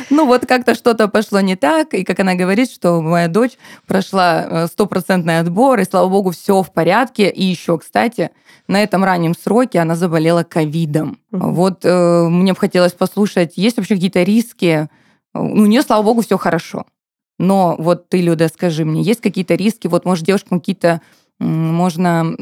Ну 0.10 0.26
вот 0.26 0.48
как-то 0.48 0.74
что-то 0.74 1.08
пошло 1.08 1.40
не 1.40 1.56
так, 1.56 1.94
и 1.94 2.04
как 2.04 2.20
она 2.20 2.34
говорит, 2.34 2.72
что 2.72 3.00
моя 3.00 3.28
дочь 3.28 3.52
прошла 3.86 4.44
э, 4.44 4.68
стопроцентный 4.68 5.40
отбор, 5.40 5.80
и 5.80 5.84
слава 5.84 6.10
богу, 6.10 6.32
все 6.32 6.64
в 6.64 6.74
порядке. 6.74 7.30
И 7.30 7.44
еще, 7.44 7.78
кстати, 7.78 8.32
на 8.68 8.82
этом 8.82 9.04
раннем 9.04 9.36
сроке 9.36 9.78
она 9.80 9.96
заболела 9.96 10.44
ковидом. 10.44 11.20
Вот 11.30 11.82
э, 11.84 12.28
мне 12.28 12.54
бы 12.54 12.60
хотелось 12.60 12.94
послушать, 12.94 13.54
есть 13.56 13.78
вообще 13.78 13.96
какие-то 13.96 14.24
риски? 14.24 14.90
У 15.36 15.66
нее, 15.66 15.84
слава 15.84 16.02
богу, 16.02 16.22
все 16.22 16.40
хорошо. 16.40 16.86
Но 17.38 17.76
вот 17.78 18.10
ты, 18.10 18.22
Люда, 18.22 18.48
скажи 18.48 18.84
мне, 18.84 19.02
есть 19.02 19.22
какие-то 19.22 19.54
риски? 19.56 19.88
Вот, 19.88 20.06
может, 20.06 20.26
девушкам 20.26 20.60
какие-то 20.60 21.02
можно 21.40 22.36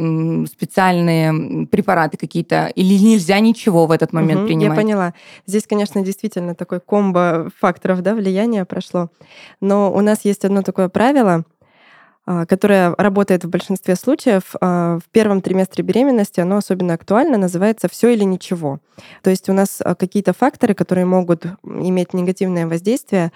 специальные 0.47 1.67
препараты 1.67 2.17
какие-то, 2.17 2.67
или 2.75 2.95
нельзя 2.97 3.39
ничего 3.39 3.85
в 3.85 3.91
этот 3.91 4.11
момент 4.11 4.41
угу, 4.41 4.47
принимать? 4.47 4.77
Я 4.77 4.83
поняла. 4.83 5.13
Здесь, 5.45 5.67
конечно, 5.67 6.01
действительно 6.01 6.55
такой 6.55 6.79
комбо 6.79 7.49
факторов 7.59 8.01
да, 8.01 8.15
влияния 8.15 8.65
прошло. 8.65 9.09
Но 9.61 9.93
у 9.93 10.01
нас 10.01 10.25
есть 10.25 10.45
одно 10.45 10.63
такое 10.63 10.89
правило, 10.89 11.45
а, 12.29 12.45
которое 12.45 12.93
работает 12.97 13.45
в 13.45 13.49
большинстве 13.49 13.95
случаев. 13.95 14.55
А, 14.59 14.99
в 14.99 15.09
первом 15.11 15.41
триместре 15.41 15.83
беременности 15.83 16.41
оно 16.41 16.57
особенно 16.57 16.93
актуально, 16.95 17.37
называется 17.37 17.87
все 17.87 18.09
или 18.09 18.25
ничего. 18.25 18.79
То 19.21 19.29
есть 19.29 19.47
у 19.47 19.53
нас 19.53 19.79
а, 19.79 19.95
какие-то 19.95 20.33
факторы, 20.33 20.73
которые 20.73 21.05
могут 21.05 21.45
иметь 21.63 22.13
негативное 22.13 22.67
воздействие, 22.67 23.31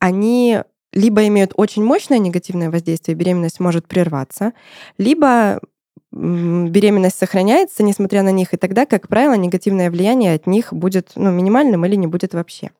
они 0.00 0.62
либо 0.92 1.26
имеют 1.26 1.52
очень 1.56 1.84
мощное 1.84 2.18
негативное 2.18 2.70
воздействие, 2.70 3.14
беременность 3.14 3.60
может 3.60 3.86
прерваться, 3.86 4.52
либо 4.98 5.60
беременность 6.12 7.18
сохраняется, 7.18 7.82
несмотря 7.82 8.22
на 8.22 8.32
них, 8.32 8.52
и 8.52 8.56
тогда, 8.56 8.84
как 8.84 9.08
правило, 9.08 9.34
негативное 9.34 9.90
влияние 9.90 10.34
от 10.34 10.46
них 10.46 10.72
будет 10.72 11.12
ну, 11.14 11.30
минимальным 11.30 11.86
или 11.86 11.94
не 11.94 12.08
будет 12.08 12.34
вообще. 12.34 12.72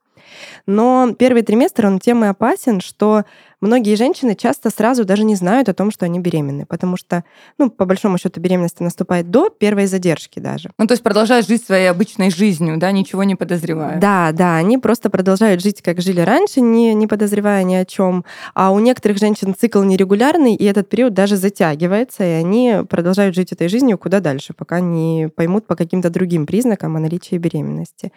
Но 0.67 1.15
первый 1.19 1.43
триместр, 1.43 1.87
он 1.87 1.99
тем 1.99 2.25
и 2.25 2.29
опасен, 2.29 2.81
что 2.81 3.25
многие 3.61 3.95
женщины 3.95 4.35
часто 4.35 4.71
сразу 4.71 5.05
даже 5.05 5.25
не 5.25 5.35
знают 5.35 5.69
о 5.69 5.75
том, 5.75 5.91
что 5.91 6.07
они 6.07 6.19
беременны, 6.19 6.67
потому 6.67 6.97
что, 6.97 7.25
ну, 7.59 7.71
по 7.71 7.85
большому 7.85 8.19
счету, 8.19 8.41
беременность 8.41 8.81
наступает 8.81 9.31
до 9.31 9.51
первой 9.51 9.87
задержки 9.87 10.39
даже. 10.39 10.71
Ну, 10.79 10.87
то 10.87 10.93
есть 10.93 11.03
продолжают 11.03 11.47
жить 11.47 11.65
своей 11.65 11.91
обычной 11.91 12.31
жизнью, 12.31 12.79
да, 12.79 12.91
ничего 12.93 13.25
не 13.25 13.35
подозревая. 13.35 13.99
Да, 14.01 14.33
да, 14.33 14.57
они 14.57 14.79
просто 14.79 15.11
продолжают 15.11 15.63
жить, 15.63 15.83
как 15.83 16.01
жили 16.01 16.21
раньше, 16.21 16.61
не, 16.61 16.95
не 16.95 17.07
подозревая 17.07 17.65
ни 17.65 17.75
о 17.75 17.85
чем. 17.85 18.25
А 18.55 18.71
у 18.71 18.79
некоторых 18.79 19.19
женщин 19.19 19.55
цикл 19.59 19.83
нерегулярный, 19.83 20.55
и 20.55 20.65
этот 20.65 20.89
период 20.89 21.15
даже 21.15 21.37
затягивается, 21.37 22.25
и 22.25 22.31
они 22.31 22.79
продолжают 22.89 23.35
жить 23.35 23.53
этой 23.53 23.69
жизнью 23.69 23.99
куда 23.99 24.21
дальше, 24.21 24.55
пока 24.55 24.81
не 24.81 25.29
поймут 25.35 25.67
по 25.67 25.77
каким-то 25.77 26.11
другим 26.11 26.47
признакам 26.47 26.97
о 26.97 27.01
наличии 27.01 27.37
беременности. 27.37 28.13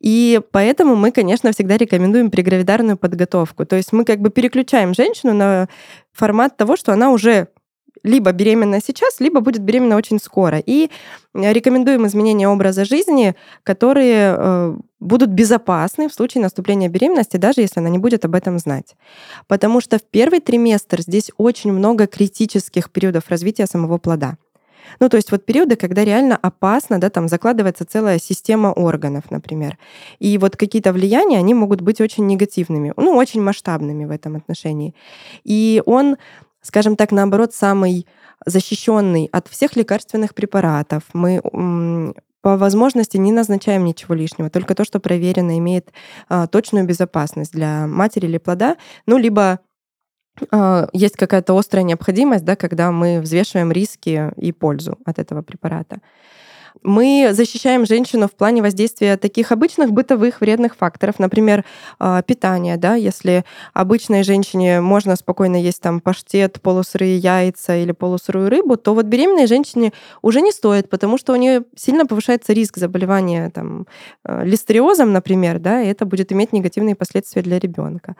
И 0.00 0.40
поэтому 0.50 0.94
мы, 0.94 1.10
конечно, 1.10 1.52
всегда 1.52 1.76
рекомендуем 1.76 2.30
прегравидарную 2.30 2.96
подготовку. 2.96 3.64
То 3.64 3.76
есть 3.76 3.92
мы 3.92 4.04
как 4.04 4.20
бы 4.20 4.30
переключаем 4.30 4.94
женщину 4.94 5.32
на 5.32 5.68
формат 6.12 6.56
того, 6.56 6.76
что 6.76 6.92
она 6.92 7.10
уже 7.10 7.48
либо 8.02 8.32
беременна 8.32 8.80
сейчас, 8.80 9.20
либо 9.20 9.40
будет 9.40 9.62
беременна 9.62 9.96
очень 9.96 10.20
скоро. 10.20 10.58
И 10.64 10.90
рекомендуем 11.34 12.06
изменения 12.06 12.48
образа 12.48 12.84
жизни, 12.84 13.34
которые 13.64 14.36
э, 14.38 14.76
будут 15.00 15.30
безопасны 15.30 16.08
в 16.08 16.14
случае 16.14 16.42
наступления 16.42 16.88
беременности, 16.88 17.36
даже 17.36 17.62
если 17.62 17.80
она 17.80 17.88
не 17.88 17.98
будет 17.98 18.24
об 18.24 18.34
этом 18.34 18.58
знать. 18.58 18.94
Потому 19.48 19.80
что 19.80 19.98
в 19.98 20.02
первый 20.02 20.40
триместр 20.40 21.00
здесь 21.00 21.32
очень 21.36 21.72
много 21.72 22.06
критических 22.06 22.90
периодов 22.90 23.24
развития 23.28 23.66
самого 23.66 23.98
плода. 23.98 24.36
Ну, 25.00 25.08
то 25.08 25.16
есть 25.16 25.30
вот 25.30 25.44
периоды, 25.44 25.76
когда 25.76 26.04
реально 26.04 26.36
опасно, 26.36 26.98
да, 26.98 27.10
там 27.10 27.28
закладывается 27.28 27.84
целая 27.84 28.18
система 28.18 28.68
органов, 28.68 29.30
например. 29.30 29.78
И 30.18 30.38
вот 30.38 30.56
какие-то 30.56 30.92
влияния, 30.92 31.38
они 31.38 31.54
могут 31.54 31.80
быть 31.80 32.00
очень 32.00 32.26
негативными, 32.26 32.92
ну, 32.96 33.16
очень 33.16 33.42
масштабными 33.42 34.04
в 34.04 34.10
этом 34.10 34.36
отношении. 34.36 34.94
И 35.44 35.82
он, 35.86 36.16
скажем 36.62 36.96
так, 36.96 37.12
наоборот, 37.12 37.54
самый 37.54 38.06
защищенный 38.44 39.28
от 39.32 39.48
всех 39.48 39.76
лекарственных 39.76 40.34
препаратов. 40.34 41.02
Мы 41.12 41.40
по 42.46 42.56
возможности 42.56 43.16
не 43.16 43.32
назначаем 43.32 43.84
ничего 43.84 44.14
лишнего, 44.14 44.50
только 44.50 44.76
то, 44.76 44.84
что 44.84 45.00
проверено, 45.00 45.58
имеет 45.58 45.92
а, 46.28 46.46
точную 46.46 46.86
безопасность 46.86 47.50
для 47.50 47.88
матери 47.88 48.26
или 48.26 48.38
плода, 48.38 48.76
ну, 49.04 49.18
либо 49.18 49.58
есть 50.92 51.16
какая-то 51.16 51.56
острая 51.56 51.84
необходимость, 51.84 52.44
да, 52.44 52.56
когда 52.56 52.90
мы 52.92 53.20
взвешиваем 53.20 53.72
риски 53.72 54.32
и 54.36 54.52
пользу 54.52 54.98
от 55.04 55.18
этого 55.18 55.42
препарата. 55.42 56.00
Мы 56.82 57.30
защищаем 57.32 57.86
женщину 57.86 58.28
в 58.28 58.32
плане 58.32 58.62
воздействия 58.62 59.16
таких 59.16 59.50
обычных 59.52 59.92
бытовых 59.92 60.40
вредных 60.40 60.76
факторов, 60.76 61.18
например, 61.18 61.64
а, 61.98 62.22
питание. 62.22 62.76
Да? 62.76 62.94
Если 62.94 63.44
обычной 63.72 64.22
женщине 64.22 64.80
можно 64.80 65.16
спокойно 65.16 65.56
есть 65.56 65.80
там 65.80 66.00
паштет, 66.00 66.60
полусырые 66.60 67.16
яйца 67.18 67.76
или 67.76 67.92
полусырую 67.92 68.50
рыбу, 68.50 68.76
то 68.76 68.94
вот 68.94 69.06
беременной 69.06 69.46
женщине 69.46 69.92
уже 70.22 70.40
не 70.40 70.52
стоит, 70.52 70.90
потому 70.90 71.18
что 71.18 71.32
у 71.32 71.36
нее 71.36 71.64
сильно 71.74 72.06
повышается 72.06 72.52
риск 72.52 72.76
заболевания 72.76 73.50
там, 73.50 73.86
а, 74.24 74.44
листериозом, 74.44 75.12
например, 75.12 75.58
да, 75.58 75.82
и 75.82 75.88
это 75.88 76.04
будет 76.04 76.30
иметь 76.32 76.52
негативные 76.52 76.94
последствия 76.94 77.42
для 77.42 77.58
ребенка. 77.58 78.16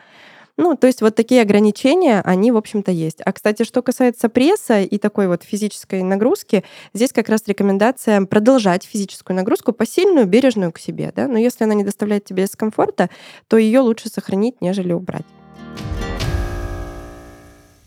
Ну, 0.59 0.75
то 0.75 0.87
есть 0.87 1.03
вот 1.03 1.15
такие 1.15 1.43
ограничения, 1.43 2.23
они, 2.25 2.51
в 2.51 2.57
общем-то, 2.57 2.91
есть. 2.91 3.21
А, 3.25 3.33
кстати, 3.33 3.63
что 3.63 3.83
касается 3.83 4.31
пресса 4.31 4.81
и 4.81 4.97
такой 4.97 5.29
вот 5.29 5.43
физической 5.43 6.03
нагрузки, 6.03 6.65
здесь 6.95 7.13
как 7.13 7.29
раз 7.29 7.43
рекомендация 7.47 8.25
продолжать 8.25 8.85
физическую 8.85 9.37
нагрузку 9.37 9.73
посильную, 9.73 10.27
бережную 10.27 10.73
к 10.73 10.79
себе. 10.79 11.13
Да? 11.15 11.29
Но 11.29 11.39
если 11.39 11.65
она 11.65 11.75
не 11.75 11.85
доставляет 11.85 12.25
тебе 12.25 12.45
дискомфорта, 12.45 13.11
то 13.49 13.59
ее 13.59 13.81
лучше 13.81 14.09
сохранить, 14.09 14.63
нежели 14.63 14.93
убрать. 14.93 15.27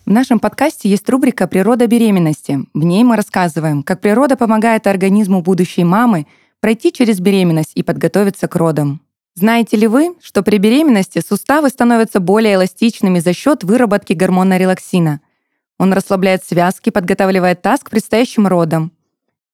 В 0.05 0.11
нашем 0.11 0.39
подкасте 0.39 0.89
есть 0.89 1.07
рубрика 1.09 1.47
«Природа 1.47 1.85
беременности». 1.88 2.59
В 2.73 2.83
ней 2.83 3.03
мы 3.03 3.15
рассказываем, 3.15 3.83
как 3.83 4.01
природа 4.01 4.35
помогает 4.35 4.88
организму 4.88 5.41
будущей 5.41 5.83
мамы 5.83 6.25
пройти 6.59 6.91
через 6.91 7.19
беременность 7.19 7.71
и 7.75 7.83
подготовиться 7.83 8.47
к 8.47 8.55
родам. 8.55 9.01
Знаете 9.39 9.77
ли 9.77 9.88
вы, 9.88 10.15
что 10.22 10.43
при 10.43 10.58
беременности 10.58 11.22
суставы 11.25 11.69
становятся 11.69 12.19
более 12.19 12.55
эластичными 12.55 13.19
за 13.19 13.31
счет 13.31 13.63
выработки 13.63 14.12
гормона 14.12 14.58
релаксина? 14.58 15.22
Он 15.77 15.93
расслабляет 15.93 16.43
связки, 16.43 16.89
подготавливает 16.89 17.62
таз 17.62 17.79
к 17.79 17.89
предстоящим 17.89 18.48
родам. 18.48 18.91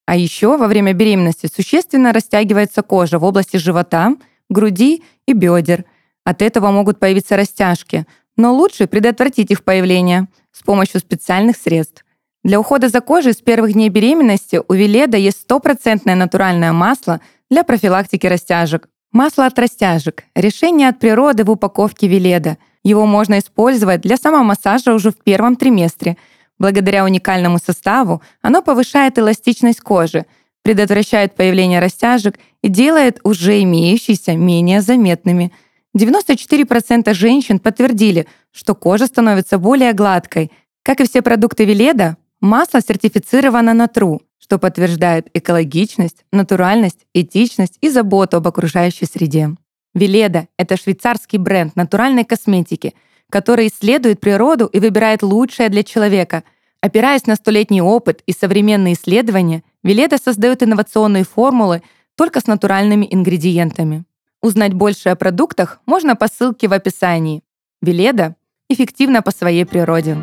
А 0.07 0.15
еще 0.15 0.57
во 0.57 0.65
время 0.65 0.93
беременности 0.93 1.47
существенно 1.55 2.13
растягивается 2.13 2.81
кожа 2.81 3.19
в 3.19 3.23
области 3.23 3.57
живота, 3.57 4.15
груди 4.49 5.03
и 5.27 5.33
бедер. 5.33 5.85
От 6.23 6.41
этого 6.41 6.71
могут 6.71 6.97
появиться 6.97 7.37
растяжки, 7.37 8.07
но 8.37 8.55
лучше 8.55 8.87
предотвратить 8.87 9.51
их 9.51 9.63
появление 9.63 10.29
с 10.51 10.63
помощью 10.63 10.99
специальных 10.99 11.57
средств. 11.57 12.03
Для 12.43 12.59
ухода 12.59 12.89
за 12.89 13.01
кожей 13.01 13.33
с 13.33 13.41
первых 13.41 13.73
дней 13.73 13.89
беременности 13.89 14.59
у 14.67 14.73
Веледа 14.73 15.17
есть 15.17 15.41
стопроцентное 15.41 16.15
натуральное 16.15 16.73
масло 16.73 17.21
для 17.51 17.63
профилактики 17.63 18.25
растяжек. 18.25 18.89
Масло 19.15 19.45
от 19.45 19.57
растяжек– 19.57 20.25
решение 20.35 20.89
от 20.89 20.99
природы 20.99 21.45
в 21.45 21.49
упаковке 21.49 22.05
Веледа. 22.05 22.57
Его 22.83 23.05
можно 23.05 23.39
использовать 23.39 24.01
для 24.01 24.17
самомассажа 24.17 24.93
уже 24.93 25.11
в 25.11 25.15
первом 25.15 25.55
триместре. 25.55 26.17
Благодаря 26.59 27.05
уникальному 27.05 27.57
составу 27.57 28.21
оно 28.41 28.61
повышает 28.61 29.17
эластичность 29.17 29.79
кожи, 29.79 30.25
предотвращает 30.63 31.33
появление 31.33 31.79
растяжек 31.79 32.37
и 32.61 32.67
делает 32.67 33.21
уже 33.23 33.63
имеющиеся 33.63 34.35
менее 34.35 34.81
заметными. 34.81 35.53
94% 35.97 37.13
женщин 37.13 37.59
подтвердили, 37.59 38.27
что 38.51 38.75
кожа 38.75 39.05
становится 39.05 39.57
более 39.57 39.93
гладкой. 39.93 40.51
Как 40.83 40.99
и 40.99 41.07
все 41.07 41.21
продукты 41.21 41.63
Веледа, 41.63 42.17
масло 42.41 42.81
сертифицировано 42.81 43.73
на 43.73 43.85
True, 43.85 44.19
что 44.45 44.59
подтверждает 44.59 45.27
экологичность, 45.33 46.23
натуральность, 46.31 47.07
этичность 47.15 47.79
и 47.81 47.89
заботу 47.89 48.37
об 48.37 48.47
окружающей 48.47 49.07
среде. 49.07 49.55
Веледа— 49.95 50.47
это 50.59 50.77
швейцарский 50.77 51.39
бренд 51.39 51.75
натуральной 51.75 52.25
косметики, 52.25 52.93
который 53.31 53.69
исследует 53.69 54.19
природу 54.19 54.67
и 54.67 54.79
выбирает 54.79 55.23
лучшее 55.23 55.69
для 55.69 55.81
человека. 55.81 56.43
Опираясь 56.79 57.25
на 57.25 57.35
столетний 57.37 57.81
опыт 57.81 58.21
и 58.27 58.33
современные 58.33 58.93
исследования, 58.93 59.63
Веледа 59.81 60.19
создает 60.19 60.61
инновационные 60.61 61.23
формулы 61.23 61.81
только 62.15 62.39
с 62.39 62.45
натуральными 62.45 63.07
ингредиентами. 63.09 64.05
Узнать 64.43 64.75
больше 64.75 65.09
о 65.09 65.15
продуктах 65.15 65.79
можно 65.87 66.15
по 66.15 66.27
ссылке 66.27 66.67
в 66.67 66.73
описании. 66.73 67.41
Веледа 67.81 68.35
эффективна 68.69 69.23
по 69.23 69.31
своей 69.31 69.65
природе. 69.65 70.17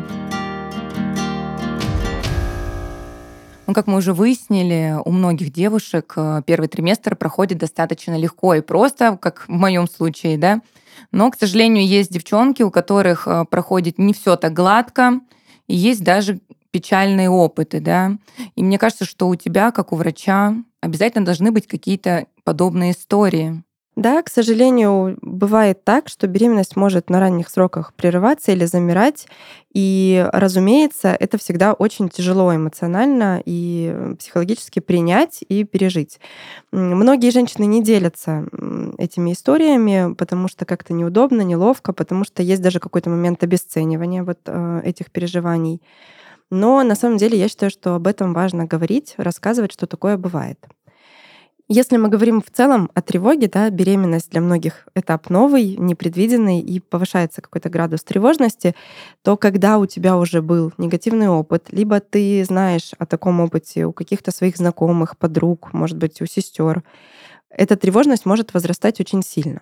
Ну, 3.65 3.73
как 3.73 3.87
мы 3.87 3.97
уже 3.97 4.13
выяснили, 4.13 4.95
у 5.05 5.11
многих 5.11 5.53
девушек 5.53 6.13
э, 6.17 6.41
первый 6.45 6.67
триместр 6.67 7.15
проходит 7.15 7.59
достаточно 7.59 8.17
легко 8.17 8.55
и 8.55 8.61
просто, 8.61 9.17
как 9.21 9.45
в 9.47 9.51
моем 9.51 9.87
случае, 9.87 10.37
да. 10.37 10.61
Но, 11.13 11.31
к 11.31 11.37
сожалению, 11.37 11.87
есть 11.87 12.11
девчонки, 12.11 12.61
у 12.61 12.71
которых 12.71 13.25
э, 13.25 13.45
проходит 13.49 13.97
не 13.97 14.13
все 14.13 14.35
так 14.35 14.51
гладко, 14.51 15.21
и 15.67 15.77
есть 15.77 16.03
даже 16.03 16.41
печальные 16.71 17.29
опыты, 17.29 17.79
да. 17.79 18.17
И 18.55 18.63
мне 18.63 18.77
кажется, 18.77 19.05
что 19.05 19.29
у 19.29 19.35
тебя, 19.35 19.71
как 19.71 19.93
у 19.93 19.95
врача, 19.95 20.55
обязательно 20.81 21.23
должны 21.23 21.51
быть 21.51 21.65
какие-то 21.65 22.27
подобные 22.43 22.91
истории. 22.91 23.63
Да, 23.95 24.23
к 24.23 24.29
сожалению, 24.29 25.19
бывает 25.21 25.83
так, 25.83 26.09
что 26.09 26.25
беременность 26.25 26.75
может 26.75 27.11
на 27.11 27.19
ранних 27.19 27.47
сроках 27.47 27.93
прерываться 27.93 28.51
или 28.51 28.65
замирать. 28.65 29.27
И, 29.71 30.27
разумеется, 30.33 31.15
это 31.19 31.37
всегда 31.37 31.73
очень 31.73 32.09
тяжело 32.09 32.55
эмоционально 32.55 33.41
и 33.45 34.15
психологически 34.17 34.79
принять 34.79 35.43
и 35.47 35.63
пережить. 35.63 36.19
Многие 36.71 37.29
женщины 37.29 37.65
не 37.65 37.83
делятся 37.83 38.47
этими 38.97 39.33
историями, 39.33 40.15
потому 40.15 40.47
что 40.47 40.65
как-то 40.65 40.93
неудобно, 40.93 41.41
неловко, 41.41 41.93
потому 41.93 42.23
что 42.23 42.41
есть 42.41 42.63
даже 42.63 42.79
какой-то 42.79 43.11
момент 43.11 43.43
обесценивания 43.43 44.23
вот 44.23 44.39
э, 44.47 44.81
этих 44.83 45.11
переживаний. 45.11 45.81
Но 46.49 46.81
на 46.83 46.95
самом 46.95 47.17
деле 47.17 47.37
я 47.37 47.47
считаю, 47.47 47.71
что 47.71 47.95
об 47.95 48.07
этом 48.07 48.33
важно 48.33 48.65
говорить, 48.65 49.13
рассказывать, 49.17 49.71
что 49.71 49.85
такое 49.85 50.17
бывает. 50.17 50.57
Если 51.69 51.95
мы 51.95 52.09
говорим 52.09 52.41
в 52.41 52.51
целом 52.51 52.91
о 52.93 53.01
тревоге, 53.01 53.47
да, 53.47 53.69
беременность 53.69 54.29
для 54.31 54.41
многих 54.41 54.85
этап 54.95 55.29
новый, 55.29 55.77
непредвиденный 55.77 56.59
и 56.59 56.81
повышается 56.81 57.41
какой-то 57.41 57.69
градус 57.69 58.03
тревожности, 58.03 58.75
то 59.21 59.37
когда 59.37 59.77
у 59.77 59.85
тебя 59.85 60.17
уже 60.17 60.41
был 60.41 60.73
негативный 60.77 61.29
опыт, 61.29 61.67
либо 61.71 62.01
ты 62.01 62.43
знаешь 62.43 62.91
о 62.99 63.05
таком 63.05 63.39
опыте 63.39 63.85
у 63.85 63.93
каких-то 63.93 64.31
своих 64.31 64.57
знакомых, 64.57 65.17
подруг, 65.17 65.71
может 65.71 65.97
быть, 65.97 66.21
у 66.21 66.25
сестер, 66.25 66.83
эта 67.49 67.77
тревожность 67.77 68.25
может 68.25 68.53
возрастать 68.53 68.99
очень 68.99 69.23
сильно. 69.23 69.61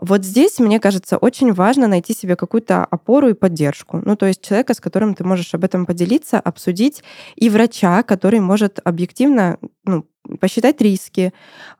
Вот 0.00 0.24
здесь, 0.24 0.60
мне 0.60 0.78
кажется, 0.78 1.18
очень 1.18 1.52
важно 1.52 1.88
найти 1.88 2.14
себе 2.14 2.36
какую-то 2.36 2.84
опору 2.84 3.28
и 3.28 3.34
поддержку. 3.34 4.00
Ну, 4.04 4.16
то 4.16 4.26
есть 4.26 4.42
человека, 4.42 4.74
с 4.74 4.80
которым 4.80 5.14
ты 5.14 5.24
можешь 5.24 5.52
об 5.54 5.64
этом 5.64 5.86
поделиться, 5.86 6.38
обсудить, 6.38 7.02
и 7.34 7.50
врача, 7.50 8.02
который 8.04 8.40
может 8.40 8.78
объективно 8.84 9.58
ну, 9.84 10.06
посчитать 10.40 10.80
риски, 10.80 11.32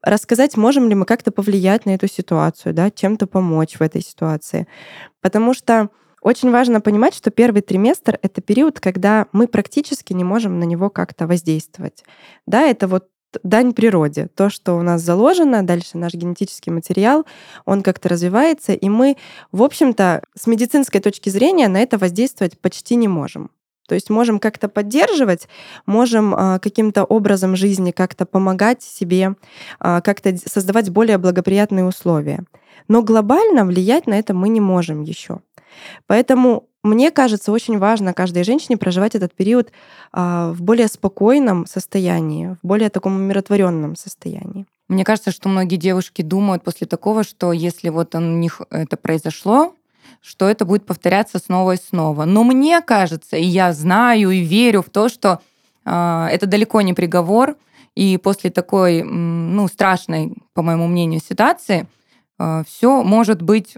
рассказать, 0.03 0.57
можем 0.57 0.89
ли 0.89 0.95
мы 0.95 1.05
как-то 1.05 1.31
повлиять 1.31 1.87
на 1.87 1.91
эту 1.91 2.09
ситуацию, 2.09 2.75
да, 2.75 2.91
чем-то 2.91 3.27
помочь 3.27 3.77
в 3.77 3.83
этой 3.83 4.03
ситуации. 4.03 4.67
Потому 5.21 5.55
что 5.55 5.91
очень 6.23 6.51
важно 6.51 6.81
понимать, 6.81 7.15
что 7.15 7.31
первый 7.31 7.63
триместр— 7.63 8.19
это 8.23 8.43
период, 8.43 8.81
когда 8.81 9.27
мы 9.33 9.49
практически 9.49 10.13
не 10.13 10.25
можем 10.25 10.59
на 10.59 10.65
него 10.65 10.91
как-то 10.91 11.27
воздействовать. 11.27 12.05
Да, 12.47 12.63
это 12.67 12.89
вот 12.89 13.09
дань 13.43 13.73
природе. 13.73 14.29
То, 14.35 14.51
что 14.51 14.75
у 14.77 14.83
нас 14.83 15.03
заложено, 15.03 15.63
дальше 15.63 15.97
наш 15.97 16.15
генетический 16.15 16.73
материал, 16.73 17.27
он 17.65 17.83
как-то 17.83 18.09
развивается, 18.09 18.73
и 18.73 18.89
мы, 18.89 19.17
в 19.53 19.63
общем-то, 19.63 20.23
с 20.37 20.47
медицинской 20.47 21.01
точки 21.01 21.31
зрения 21.31 21.69
на 21.69 21.79
это 21.79 21.97
воздействовать 21.97 22.61
почти 22.61 22.97
не 22.97 23.09
можем. 23.09 23.51
То 23.91 23.97
есть 23.97 24.09
можем 24.09 24.39
как-то 24.39 24.69
поддерживать, 24.69 25.49
можем 25.85 26.33
а, 26.33 26.61
каким-то 26.61 27.03
образом 27.03 27.57
жизни 27.57 27.91
как-то 27.91 28.25
помогать 28.25 28.85
себе, 28.85 29.35
а, 29.81 30.01
как-то 30.01 30.37
создавать 30.37 30.91
более 30.91 31.19
благоприятные 31.19 31.85
условия. 31.85 32.45
Но 32.87 33.03
глобально 33.03 33.65
влиять 33.65 34.07
на 34.07 34.17
это 34.17 34.33
мы 34.33 34.49
не 34.49 34.61
можем 34.61 35.03
еще. 35.03 35.41
Поэтому 36.07 36.69
мне 36.85 37.11
кажется, 37.11 37.51
очень 37.51 37.79
важно 37.79 38.15
каждой 38.15 38.45
женщине 38.45 38.77
проживать 38.77 39.17
этот 39.17 39.35
период 39.35 39.73
а, 40.13 40.53
в 40.53 40.63
более 40.63 40.87
спокойном 40.87 41.67
состоянии, 41.67 42.57
в 42.63 42.65
более 42.65 42.91
таком 42.91 43.17
умиротворенном 43.17 43.97
состоянии. 43.97 44.67
Мне 44.87 45.03
кажется, 45.03 45.33
что 45.33 45.49
многие 45.49 45.79
девушки 45.79 46.23
думают 46.23 46.63
после 46.63 46.87
такого, 46.87 47.25
что 47.25 47.53
если 47.53 47.89
вот 47.89 48.15
у 48.15 48.21
них 48.21 48.61
это 48.71 48.97
произошло, 48.97 49.75
что 50.21 50.49
это 50.49 50.65
будет 50.65 50.87
повторяться 50.87 51.39
снова 51.39 51.73
и 51.73 51.77
снова. 51.77 52.25
Но 52.25 52.45
мне 52.45 52.81
кажется, 52.81 53.37
и 53.37 53.45
я 53.45 53.73
знаю 53.73 54.31
и 54.31 54.41
верю 54.41 54.83
в 54.83 54.91
то, 54.91 55.09
что 55.09 55.41
э, 55.85 56.27
это 56.31 56.47
далеко 56.47 56.81
не 56.83 56.93
приговор, 56.93 57.57
и 57.97 58.19
после 58.19 58.51
такой, 58.51 59.03
ну, 59.03 59.67
страшной, 59.69 60.35
по 60.55 60.63
моему 60.63 60.87
мнению, 60.87 61.21
ситуации 61.21 61.87
э, 62.39 62.63
все 62.67 63.03
может 63.03 63.43
быть 63.43 63.77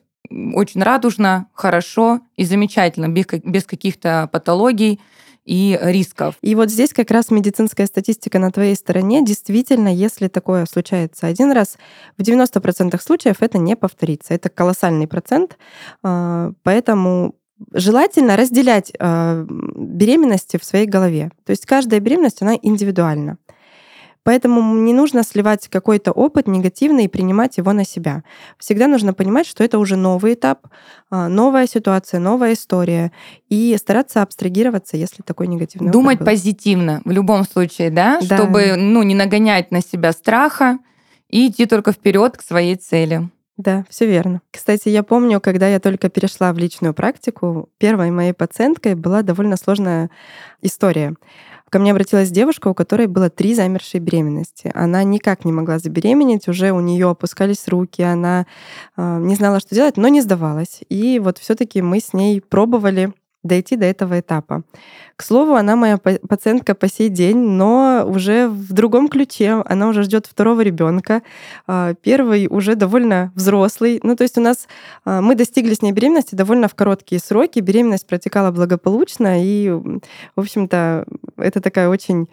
очень 0.54 0.82
радужно, 0.82 1.46
хорошо 1.52 2.20
и 2.36 2.44
замечательно, 2.44 3.08
без 3.08 3.64
каких-то 3.64 4.28
патологий 4.32 5.00
и 5.44 5.78
рисков. 5.82 6.36
И 6.40 6.54
вот 6.54 6.70
здесь 6.70 6.92
как 6.92 7.10
раз 7.10 7.30
медицинская 7.30 7.86
статистика 7.86 8.38
на 8.38 8.50
твоей 8.50 8.76
стороне. 8.76 9.24
Действительно, 9.24 9.92
если 9.92 10.28
такое 10.28 10.66
случается 10.66 11.26
один 11.26 11.52
раз, 11.52 11.78
в 12.16 12.22
90% 12.22 13.00
случаев 13.00 13.36
это 13.40 13.58
не 13.58 13.76
повторится. 13.76 14.34
Это 14.34 14.48
колоссальный 14.48 15.08
процент. 15.08 15.58
А, 16.02 16.52
поэтому 16.62 17.34
желательно 17.72 18.36
разделять 18.36 18.92
а, 18.98 19.44
беременности 19.48 20.58
в 20.58 20.64
своей 20.64 20.86
голове. 20.86 21.30
То 21.44 21.50
есть 21.50 21.66
каждая 21.66 22.00
беременность, 22.00 22.42
она 22.42 22.54
индивидуальна. 22.60 23.38
Поэтому 24.24 24.76
не 24.76 24.92
нужно 24.92 25.24
сливать 25.24 25.68
какой-то 25.68 26.12
опыт 26.12 26.46
негативный 26.46 27.04
и 27.04 27.08
принимать 27.08 27.58
его 27.58 27.72
на 27.72 27.84
себя. 27.84 28.22
Всегда 28.58 28.86
нужно 28.86 29.14
понимать, 29.14 29.46
что 29.46 29.64
это 29.64 29.78
уже 29.78 29.96
новый 29.96 30.34
этап, 30.34 30.68
а, 31.10 31.28
новая 31.28 31.66
ситуация, 31.66 32.20
новая 32.20 32.52
история, 32.52 33.10
и 33.48 33.76
стараться 33.78 34.22
абстрагироваться, 34.22 34.96
если 34.96 35.22
такой 35.22 35.48
негативный 35.48 35.90
Думать 35.90 36.16
опыт 36.16 36.26
был. 36.26 36.32
позитивно 36.32 37.02
в 37.04 37.10
любом 37.10 37.44
случае, 37.44 37.90
да? 37.90 38.20
да, 38.20 38.36
чтобы 38.36 38.76
ну, 38.76 39.02
не 39.02 39.14
нагонять 39.14 39.72
на 39.72 39.80
себя 39.80 40.12
страха 40.12 40.78
и 41.28 41.48
идти 41.48 41.66
только 41.66 41.92
вперед 41.92 42.36
к 42.36 42.42
своей 42.42 42.76
цели. 42.76 43.28
Да, 43.58 43.84
все 43.90 44.06
верно. 44.06 44.40
Кстати, 44.50 44.88
я 44.88 45.02
помню, 45.02 45.40
когда 45.40 45.68
я 45.68 45.78
только 45.78 46.08
перешла 46.08 46.52
в 46.52 46.58
личную 46.58 46.94
практику, 46.94 47.68
первой 47.78 48.10
моей 48.10 48.32
пациенткой 48.32 48.94
была 48.94 49.22
довольно 49.22 49.56
сложная 49.56 50.10
история. 50.62 51.14
Ко 51.72 51.78
мне 51.78 51.92
обратилась 51.92 52.30
девушка, 52.30 52.68
у 52.68 52.74
которой 52.74 53.06
было 53.06 53.30
три 53.30 53.54
замершие 53.54 53.98
беременности. 53.98 54.70
Она 54.74 55.02
никак 55.04 55.46
не 55.46 55.52
могла 55.52 55.78
забеременеть, 55.78 56.46
уже 56.46 56.70
у 56.70 56.80
нее 56.80 57.08
опускались 57.08 57.66
руки, 57.66 58.02
она 58.02 58.46
э, 58.98 59.18
не 59.20 59.34
знала, 59.36 59.58
что 59.58 59.74
делать, 59.74 59.96
но 59.96 60.08
не 60.08 60.20
сдавалась. 60.20 60.82
И 60.90 61.18
вот 61.18 61.38
все-таки 61.38 61.80
мы 61.80 62.00
с 62.00 62.12
ней 62.12 62.42
пробовали 62.42 63.14
дойти 63.42 63.76
до 63.76 63.86
этого 63.86 64.20
этапа. 64.20 64.62
К 65.16 65.22
слову, 65.22 65.54
она 65.54 65.76
моя 65.76 65.98
пациентка 65.98 66.74
по 66.74 66.88
сей 66.88 67.08
день, 67.08 67.36
но 67.36 68.04
уже 68.06 68.48
в 68.48 68.72
другом 68.72 69.08
ключе. 69.08 69.62
Она 69.66 69.88
уже 69.88 70.02
ждет 70.02 70.26
второго 70.26 70.60
ребенка. 70.60 71.22
А, 71.66 71.94
первый 71.94 72.46
уже 72.48 72.74
довольно 72.74 73.32
взрослый. 73.34 74.00
Ну, 74.02 74.16
то 74.16 74.22
есть 74.22 74.38
у 74.38 74.40
нас 74.40 74.68
а, 75.04 75.20
мы 75.20 75.34
достигли 75.34 75.74
с 75.74 75.82
ней 75.82 75.92
беременности 75.92 76.34
довольно 76.34 76.68
в 76.68 76.74
короткие 76.74 77.20
сроки. 77.20 77.60
Беременность 77.60 78.06
протекала 78.06 78.50
благополучно, 78.50 79.44
и, 79.44 79.70
в 79.70 80.00
общем-то, 80.36 81.06
это 81.36 81.60
такая 81.60 81.88
очень 81.88 82.28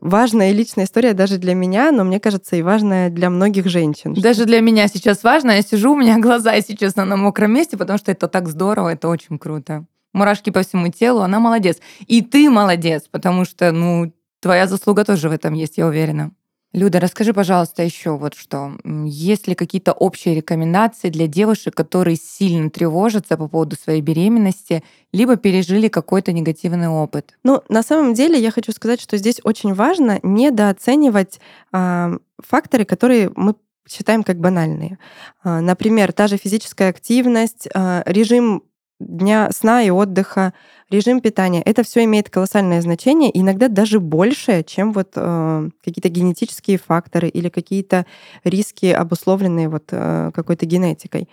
важная 0.00 0.50
и 0.50 0.54
личная 0.54 0.84
история 0.84 1.12
даже 1.12 1.38
для 1.38 1.54
меня, 1.54 1.90
но 1.90 2.04
мне 2.04 2.20
кажется 2.20 2.56
и 2.56 2.62
важная 2.62 3.10
для 3.10 3.30
многих 3.30 3.66
женщин. 3.66 4.14
Даже 4.14 4.44
для 4.44 4.60
меня 4.60 4.88
сейчас 4.88 5.24
важно. 5.24 5.52
Я 5.52 5.62
сижу, 5.62 5.92
у 5.92 5.96
меня 5.96 6.18
глаза 6.20 6.60
сейчас 6.60 6.96
на 6.96 7.16
мокром 7.16 7.52
месте, 7.52 7.76
потому 7.76 7.98
что 7.98 8.12
это 8.12 8.28
так 8.28 8.48
здорово, 8.48 8.90
это 8.90 9.08
очень 9.08 9.38
круто 9.38 9.86
мурашки 10.12 10.50
по 10.50 10.62
всему 10.62 10.88
телу, 10.88 11.20
она 11.20 11.40
молодец. 11.40 11.78
И 12.06 12.22
ты 12.22 12.50
молодец, 12.50 13.04
потому 13.10 13.44
что, 13.44 13.72
ну, 13.72 14.12
твоя 14.40 14.66
заслуга 14.66 15.04
тоже 15.04 15.28
в 15.28 15.32
этом 15.32 15.54
есть, 15.54 15.78
я 15.78 15.86
уверена. 15.86 16.32
Люда, 16.74 17.00
расскажи, 17.00 17.32
пожалуйста, 17.32 17.82
еще 17.82 18.18
вот 18.18 18.34
что. 18.34 18.72
Есть 19.06 19.48
ли 19.48 19.54
какие-то 19.54 19.92
общие 19.92 20.34
рекомендации 20.34 21.08
для 21.08 21.26
девушек, 21.26 21.74
которые 21.74 22.16
сильно 22.16 22.68
тревожатся 22.68 23.38
по 23.38 23.48
поводу 23.48 23.74
своей 23.74 24.02
беременности, 24.02 24.84
либо 25.10 25.36
пережили 25.36 25.88
какой-то 25.88 26.32
негативный 26.32 26.88
опыт? 26.88 27.38
Ну, 27.42 27.62
на 27.70 27.82
самом 27.82 28.12
деле, 28.12 28.38
я 28.38 28.50
хочу 28.50 28.72
сказать, 28.72 29.00
что 29.00 29.16
здесь 29.16 29.40
очень 29.44 29.72
важно 29.72 30.20
недооценивать 30.22 31.40
э, 31.72 32.18
факторы, 32.38 32.84
которые 32.84 33.32
мы 33.34 33.54
считаем 33.88 34.22
как 34.22 34.38
банальные. 34.38 34.98
Э, 35.44 35.60
например, 35.60 36.12
та 36.12 36.26
же 36.26 36.36
физическая 36.36 36.90
активность, 36.90 37.66
э, 37.74 38.02
режим 38.04 38.62
дня 39.00 39.50
сна 39.52 39.82
и 39.82 39.90
отдыха, 39.90 40.52
режим 40.90 41.20
питания. 41.20 41.62
Это 41.62 41.82
все 41.82 42.04
имеет 42.04 42.30
колоссальное 42.30 42.80
значение, 42.80 43.30
иногда 43.38 43.68
даже 43.68 44.00
больше, 44.00 44.62
чем 44.62 44.92
вот 44.92 45.12
э, 45.14 45.68
какие-то 45.84 46.08
генетические 46.08 46.78
факторы 46.78 47.28
или 47.28 47.48
какие-то 47.48 48.06
риски, 48.44 48.86
обусловленные 48.86 49.68
вот 49.68 49.84
э, 49.90 50.30
какой-то 50.34 50.66
генетикой. 50.66 51.28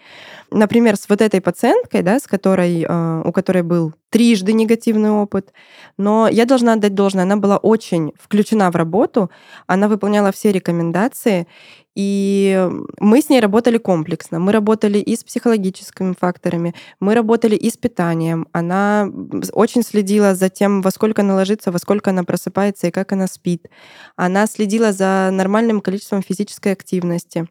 Например, 0.51 0.95
с 0.95 1.08
вот 1.08 1.21
этой 1.21 1.41
пациенткой, 1.41 2.01
да, 2.01 2.19
с 2.19 2.28
которой, 2.28 2.86
э, 2.88 3.21
у 3.25 3.32
которой 3.32 3.63
был 3.63 3.93
трижды 4.15 4.54
негативный 4.54 5.12
опыт. 5.12 5.51
Но 5.97 6.30
я 6.30 6.45
должна 6.45 6.73
отдать 6.73 6.93
должное, 6.95 7.23
она 7.23 7.36
была 7.36 7.58
очень 7.58 8.13
включена 8.17 8.71
в 8.71 8.75
работу, 8.78 9.30
она 9.67 9.89
выполняла 9.89 10.32
все 10.32 10.54
рекомендации, 10.54 11.47
и 11.95 12.69
мы 12.99 13.21
с 13.21 13.28
ней 13.28 13.41
работали 13.41 13.78
комплексно. 13.78 14.39
Мы 14.39 14.54
работали 14.54 14.99
и 14.99 15.17
с 15.17 15.25
психологическими 15.25 16.13
факторами, 16.17 16.73
мы 17.01 17.13
работали 17.13 17.58
и 17.58 17.69
с 17.69 17.75
питанием. 17.75 18.47
Она 18.54 19.12
очень 19.51 19.84
следила 19.84 20.34
за 20.34 20.47
тем, 20.47 20.82
во 20.82 20.91
сколько 20.91 21.21
она 21.21 21.36
ложится, 21.36 21.73
во 21.73 21.80
сколько 21.80 22.12
она 22.12 22.23
просыпается 22.23 22.88
и 22.88 22.91
как 22.91 23.12
она 23.12 23.28
спит. 23.28 23.67
Она 24.15 24.47
следила 24.47 24.93
за 24.93 25.30
нормальным 25.34 25.82
количеством 25.82 26.21
физической 26.21 26.71
активности. 26.71 27.47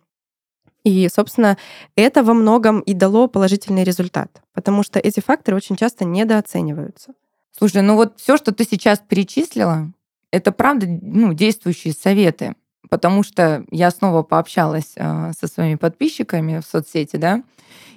И, 0.85 1.09
собственно, 1.09 1.57
это 1.97 2.23
во 2.23 2.35
многом 2.35 2.81
и 2.81 2.95
дало 2.95 3.27
положительный 3.27 3.85
результат, 3.85 4.43
потому 4.53 4.83
что 4.83 4.99
эти 4.99 5.21
факторы 5.21 5.57
очень 5.57 5.77
часто 5.77 6.05
недооцениваются. 6.05 7.15
Слушай, 7.57 7.83
ну 7.83 7.95
вот 7.95 8.19
все, 8.19 8.37
что 8.37 8.53
ты 8.53 8.65
сейчас 8.65 8.99
перечислила, 8.99 9.91
это 10.31 10.53
правда 10.53 10.87
ну, 10.87 11.33
действующие 11.33 11.95
советы 11.95 12.55
потому 12.91 13.25
что 13.25 13.65
я 13.73 13.91
снова 13.91 14.23
пообщалась 14.23 14.93
э, 14.95 15.33
со 15.37 15.49
своими 15.49 15.75
подписчиками 15.75 16.61
в 16.61 16.65
соцсети, 16.65 17.17
да, 17.17 17.43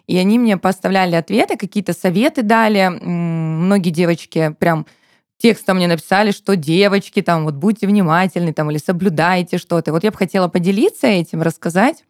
и 0.07 0.17
они 0.17 0.39
мне 0.39 0.57
поставляли 0.57 1.15
ответы, 1.15 1.57
какие-то 1.57 1.93
советы 1.93 2.41
дали. 2.41 2.87
Многие 2.87 3.89
девочки 3.89 4.55
прям 4.57 4.87
текстом 5.37 5.77
мне 5.77 5.87
написали, 5.87 6.31
что 6.31 6.55
девочки, 6.55 7.21
там, 7.21 7.43
вот 7.43 7.55
будьте 7.55 7.85
внимательны, 7.85 8.53
там, 8.53 8.71
или 8.71 8.77
соблюдайте 8.77 9.57
что-то. 9.57 9.91
Вот 9.91 10.03
я 10.03 10.11
бы 10.11 10.17
хотела 10.17 10.47
поделиться 10.47 11.07
этим, 11.07 11.41
рассказать, 11.41 12.05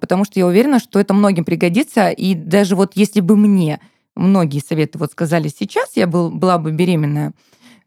потому 0.00 0.24
что 0.24 0.38
я 0.38 0.46
уверена, 0.46 0.78
что 0.78 0.98
это 0.98 1.14
многим 1.14 1.44
пригодится. 1.44 2.10
И 2.10 2.34
даже 2.34 2.76
вот 2.76 2.92
если 2.94 3.20
бы 3.20 3.36
мне 3.36 3.80
многие 4.14 4.60
советы 4.60 4.98
вот 4.98 5.12
сказали 5.12 5.48
сейчас, 5.48 5.90
я 5.94 6.06
был, 6.06 6.30
была 6.30 6.58
бы 6.58 6.72
беременная, 6.72 7.32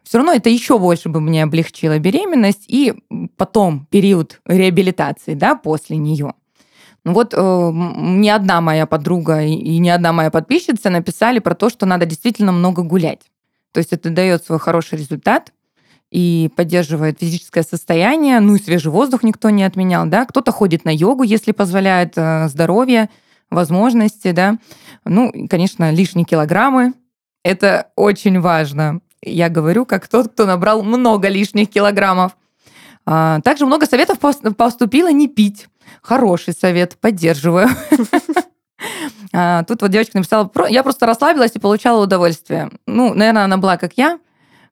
все 0.04 0.18
равно 0.18 0.34
это 0.34 0.50
еще 0.50 0.80
больше 0.80 1.10
бы 1.10 1.22
мне 1.22 1.44
облегчило 1.44 2.00
беременность 2.00 2.66
и 2.68 2.94
потом 3.38 3.88
период 3.90 4.42
реабилитации, 4.46 5.36
да, 5.36 5.56
после 5.56 5.98
нее. 5.98 6.34
Ну 7.04 7.14
вот 7.14 7.34
э, 7.36 7.38
ни 7.38 8.30
одна 8.30 8.62
моя 8.62 8.86
подруга 8.86 9.42
и 9.42 9.78
ни 9.80 9.90
одна 9.90 10.14
моя 10.14 10.30
подписчица 10.30 10.90
написали 10.90 11.40
про 11.40 11.56
то, 11.56 11.70
что 11.70 11.86
надо 11.86 12.06
действительно 12.06 12.52
много 12.52 12.84
гулять. 12.84 13.22
То 13.72 13.80
есть 13.80 13.94
это 13.94 14.10
дает 14.10 14.44
свой 14.44 14.60
хороший 14.60 15.00
результат 15.00 15.52
и 16.12 16.52
поддерживает 16.56 17.20
физическое 17.20 17.64
состояние. 17.64 18.40
Ну 18.42 18.56
и 18.56 18.62
свежий 18.62 18.92
воздух 18.92 19.24
никто 19.24 19.50
не 19.50 19.64
отменял, 19.64 20.06
да. 20.06 20.26
Кто-то 20.26 20.52
ходит 20.52 20.86
на 20.86 20.94
йогу, 20.94 21.24
если 21.24 21.54
позволяет 21.54 22.14
э, 22.18 22.50
здоровье, 22.50 23.10
возможности, 23.50 24.32
да. 24.32 24.58
Ну, 25.06 25.32
конечно, 25.50 25.92
лишние 25.92 26.26
килограммы. 26.26 26.94
Это 27.44 27.88
очень 27.96 28.40
важно. 28.40 29.00
Я 29.24 29.50
говорю, 29.50 29.86
как 29.86 30.08
тот, 30.08 30.34
кто 30.34 30.46
набрал 30.46 30.84
много 30.84 31.30
лишних 31.30 31.70
килограммов. 31.70 32.36
А, 33.06 33.40
также 33.42 33.66
много 33.66 33.86
советов 33.86 34.20
поступило 34.20 35.12
не 35.12 35.28
пить. 35.28 35.68
Хороший 36.02 36.54
совет, 36.54 36.98
поддерживаю. 37.00 37.70
А, 39.34 39.64
тут 39.64 39.82
вот 39.82 39.92
девочка 39.92 40.18
написала, 40.18 40.52
я 40.68 40.84
просто 40.84 41.06
расслабилась 41.06 41.56
и 41.56 41.60
получала 41.60 42.04
удовольствие. 42.04 42.70
Ну, 42.86 43.14
наверное, 43.14 43.46
она 43.46 43.56
была 43.56 43.78
как 43.78 43.94
я, 43.96 44.20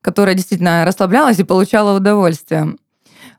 которая 0.01 0.35
действительно 0.35 0.85
расслаблялась 0.85 1.39
и 1.39 1.43
получала 1.43 1.97
удовольствие. 1.97 2.75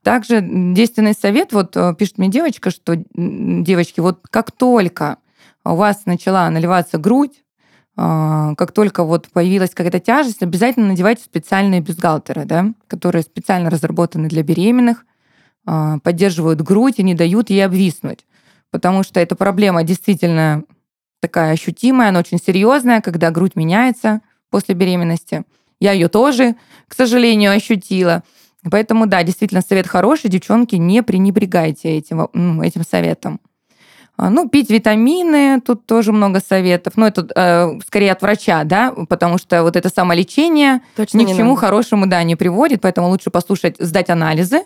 Также 0.03 0.41
действенный 0.41 1.15
совет, 1.15 1.53
вот 1.53 1.77
э, 1.77 1.95
пишет 1.99 2.19
мне 2.19 2.29
девочка, 2.29 2.71
что, 2.71 2.97
девочки, 3.15 4.01
вот 4.01 4.21
как 4.31 4.51
только 4.51 5.19
у 5.65 5.75
вас 5.75 6.07
начала 6.07 6.49
наливаться 6.49 6.99
грудь, 6.99 7.43
а, 7.97 8.55
как 8.55 8.73
только 8.73 9.05
вот 9.05 9.29
появилась 9.29 9.75
какая-то 9.75 10.01
тяжесть, 10.01 10.43
обязательно 10.43 10.87
надевайте 10.87 11.23
специальные 11.23 11.83
бюстгальтеры, 11.83 12.47
да, 12.47 12.73
которые 12.87 13.23
специально 13.23 13.69
разработаны 13.69 14.29
для 14.29 14.43
беременных, 14.43 15.05
а, 15.67 15.99
поддерживают 15.99 16.63
грудь 16.63 16.95
и 16.99 17.03
не 17.03 17.15
дают 17.15 17.51
ей 17.51 17.65
обвиснуть. 17.65 18.25
Потому 18.71 19.03
что 19.03 19.21
эта 19.21 19.35
проблема 19.35 19.83
действительно 19.83 20.65
такая 21.21 21.53
ощутимая, 21.53 22.09
она 22.09 22.21
очень 22.21 22.39
серьезная, 22.39 23.03
когда 23.03 23.31
грудь 23.31 23.55
меняется 23.55 24.23
после 24.49 24.75
беременности. 24.75 25.43
Я 25.81 25.93
ее 25.93 26.09
тоже, 26.09 26.57
к 26.89 26.95
сожалению, 26.95 27.53
ощутила. 27.53 28.23
Поэтому, 28.71 29.07
да, 29.07 29.23
действительно, 29.23 29.63
совет 29.63 29.87
хороший. 29.87 30.29
Девчонки, 30.29 30.77
не 30.77 31.03
пренебрегайте 31.03 31.97
этим, 31.97 32.61
этим 32.61 32.85
советом. 32.85 33.41
А, 34.21 34.29
ну, 34.29 34.51
пить 34.51 34.69
витамины, 34.69 35.63
тут 35.63 35.87
тоже 35.87 36.13
много 36.13 36.41
советов. 36.41 36.93
Ну, 36.97 37.07
это 37.07 37.27
э, 37.35 37.81
скорее 37.87 38.13
от 38.13 38.21
врача, 38.21 38.65
да, 38.65 38.93
потому 39.09 39.39
что 39.39 39.63
вот 39.63 39.77
это 39.77 39.89
самолечение 39.89 40.83
Точно 40.95 41.17
ни 41.17 41.25
к 41.25 41.29
чему 41.29 41.51
надо. 41.55 41.61
хорошему, 41.61 42.07
да, 42.07 42.23
не 42.23 42.37
приводит, 42.37 42.83
поэтому 42.83 43.09
лучше 43.09 43.31
послушать, 43.31 43.77
сдать 43.79 44.11
анализы, 44.11 44.65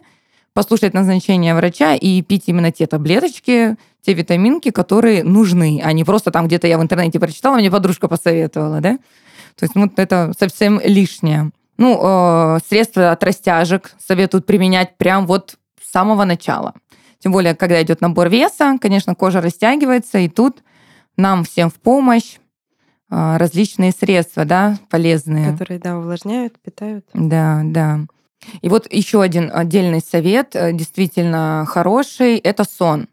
послушать 0.54 0.92
назначение 0.92 1.54
врача 1.54 1.94
и 1.94 2.20
пить 2.22 2.44
именно 2.46 2.72
те 2.72 2.88
таблеточки, 2.88 3.76
те 4.02 4.12
витаминки, 4.12 4.72
которые 4.72 5.22
нужны, 5.22 5.80
а 5.84 5.92
не 5.92 6.02
просто 6.02 6.32
там 6.32 6.48
где-то 6.48 6.66
я 6.66 6.76
в 6.76 6.82
интернете 6.82 7.20
прочитала, 7.20 7.56
мне 7.56 7.70
подружка 7.70 8.08
посоветовала, 8.08 8.80
да. 8.80 8.98
То 9.56 9.64
есть, 9.64 9.74
ну, 9.74 9.90
это 9.96 10.32
совсем 10.38 10.80
лишнее. 10.82 11.50
Ну, 11.76 12.00
э, 12.00 12.58
средства 12.68 13.10
от 13.10 13.22
растяжек 13.24 13.94
советуют 13.98 14.46
применять 14.46 14.96
прям 14.96 15.26
вот 15.26 15.56
с 15.82 15.90
самого 15.90 16.24
начала. 16.24 16.74
Тем 17.18 17.32
более, 17.32 17.54
когда 17.54 17.82
идет 17.82 18.00
набор 18.00 18.28
веса, 18.28 18.76
конечно, 18.80 19.14
кожа 19.14 19.40
растягивается, 19.40 20.18
и 20.18 20.28
тут 20.28 20.62
нам 21.16 21.44
всем 21.44 21.70
в 21.70 21.74
помощь 21.74 22.36
а, 23.08 23.38
различные 23.38 23.92
средства, 23.92 24.44
да, 24.44 24.76
полезные. 24.90 25.52
Которые, 25.52 25.78
да, 25.78 25.98
увлажняют, 25.98 26.58
питают. 26.60 27.06
Да, 27.14 27.62
да. 27.64 28.00
И 28.60 28.68
вот 28.68 28.92
еще 28.92 29.22
один 29.22 29.50
отдельный 29.54 30.00
совет, 30.00 30.54
э, 30.54 30.72
действительно 30.72 31.64
хороший, 31.66 32.36
это 32.38 32.64
сон. 32.64 33.08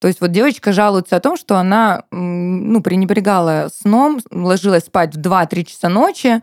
То 0.00 0.06
есть 0.06 0.20
вот 0.20 0.30
девочка 0.30 0.72
жалуется 0.72 1.16
о 1.16 1.20
том, 1.20 1.36
что 1.36 1.56
она 1.56 2.04
ну, 2.12 2.80
пренебрегала 2.82 3.68
сном, 3.74 4.20
ложилась 4.30 4.84
спать 4.84 5.16
в 5.16 5.18
2-3 5.18 5.64
часа 5.64 5.88
ночи, 5.88 6.40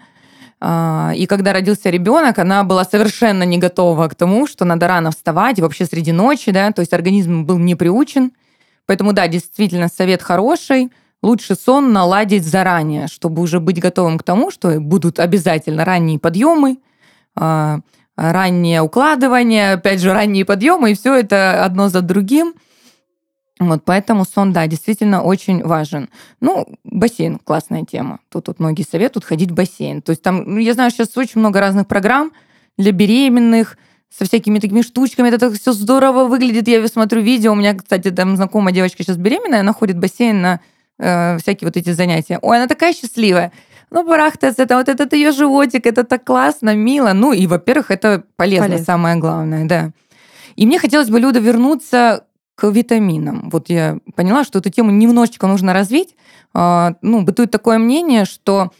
а, 0.59 1.13
и 1.15 1.25
когда 1.25 1.53
родился 1.53 1.89
ребенок, 1.89 2.37
она 2.37 2.63
была 2.63 2.83
совершенно 2.83 3.43
не 3.43 3.57
готова 3.57 4.07
к 4.09 4.15
тому, 4.15 4.47
что 4.47 4.65
надо 4.65 4.87
рано 4.87 5.11
вставать, 5.11 5.59
и 5.59 5.61
вообще 5.61 5.85
среди 5.85 6.11
ночи, 6.11 6.51
да, 6.51 6.71
то 6.71 6.81
есть 6.81 6.93
организм 6.93 7.45
был 7.45 7.57
не 7.57 7.75
приучен. 7.75 8.31
Поэтому, 8.85 9.13
да, 9.13 9.27
действительно, 9.27 9.87
совет 9.87 10.21
хороший. 10.21 10.91
Лучше 11.23 11.55
сон 11.55 11.91
наладить 11.91 12.45
заранее, 12.45 13.07
чтобы 13.07 13.41
уже 13.41 13.59
быть 13.59 13.79
готовым 13.79 14.19
к 14.19 14.23
тому, 14.23 14.51
что 14.51 14.79
будут 14.79 15.19
обязательно 15.19 15.83
ранние 15.83 16.19
подъемы, 16.19 16.77
а, 17.35 17.79
раннее 18.15 18.81
укладывание, 18.81 19.73
опять 19.73 20.01
же, 20.01 20.13
ранние 20.13 20.45
подъемы, 20.45 20.91
и 20.91 20.95
все 20.95 21.15
это 21.15 21.63
одно 21.63 21.87
за 21.87 22.01
другим– 22.01 22.53
вот, 23.59 23.83
поэтому 23.85 24.25
сон, 24.25 24.51
да, 24.51 24.67
действительно 24.67 25.23
очень 25.23 25.63
важен. 25.63 26.09
Ну, 26.41 26.67
бассейн– 26.83 27.39
классная 27.43 27.85
тема. 27.85 28.19
Тут 28.29 28.47
вот 28.47 28.59
многие 28.59 28.83
советуют 28.83 29.23
ходить 29.23 29.51
в 29.51 29.53
бассейн. 29.53 30.01
То 30.01 30.09
есть 30.09 30.21
там, 30.21 30.43
ну, 30.45 30.57
я 30.57 30.73
знаю, 30.73 30.91
сейчас 30.91 31.15
очень 31.15 31.39
много 31.39 31.61
разных 31.61 31.87
программ 31.87 32.31
для 32.77 32.91
беременных, 32.91 33.77
со 34.17 34.25
всякими 34.25 34.59
такими 34.59 34.81
штучками. 34.81 35.27
Это 35.27 35.39
так 35.39 35.53
все 35.53 35.73
здорово 35.73 36.25
выглядит. 36.25 36.67
Я 36.67 36.85
смотрю 36.87 37.21
видео. 37.21 37.51
У 37.51 37.55
меня, 37.55 37.73
кстати, 37.73 38.11
там 38.11 38.35
знакомая 38.35 38.73
девочка 38.73 39.03
сейчас 39.03 39.17
беременная, 39.17 39.61
она 39.61 39.73
ходит 39.73 39.97
в 39.97 39.99
бассейн 39.99 40.41
на 40.41 40.59
э, 40.99 41.37
всякие 41.37 41.67
вот 41.67 41.77
эти 41.77 41.91
занятия. 41.91 42.39
Ой, 42.41 42.57
она 42.57 42.67
такая 42.67 42.93
счастливая. 42.93 43.51
Ну, 43.91 44.03
барахтается, 44.03 44.63
это 44.63 44.77
вот 44.77 44.89
этот 44.89 45.13
ее 45.13 45.31
животик, 45.31 45.85
это 45.85 46.03
так 46.03 46.23
классно, 46.23 46.75
мило. 46.75 47.13
Ну, 47.13 47.33
и, 47.33 47.45
во-первых, 47.45 47.91
это 47.91 48.23
полезно, 48.35 48.67
полезно. 48.67 48.85
самое 48.85 49.15
главное, 49.17 49.65
да. 49.65 49.91
И 50.55 50.65
мне 50.65 50.79
хотелось 50.79 51.09
бы, 51.09 51.19
Люда, 51.19 51.39
вернуться 51.39 52.24
к 52.55 52.69
витаминам. 52.69 53.49
Вот 53.49 53.69
я 53.69 53.97
поняла, 54.15 54.43
что 54.43 54.59
эту 54.59 54.69
тему 54.69 54.91
немножечко 54.91 55.47
нужно 55.47 55.73
развить. 55.73 56.15
А, 56.53 56.95
ну, 57.01 57.21
бытует 57.21 57.51
такое 57.51 57.77
мнение, 57.77 58.25
что 58.25 58.71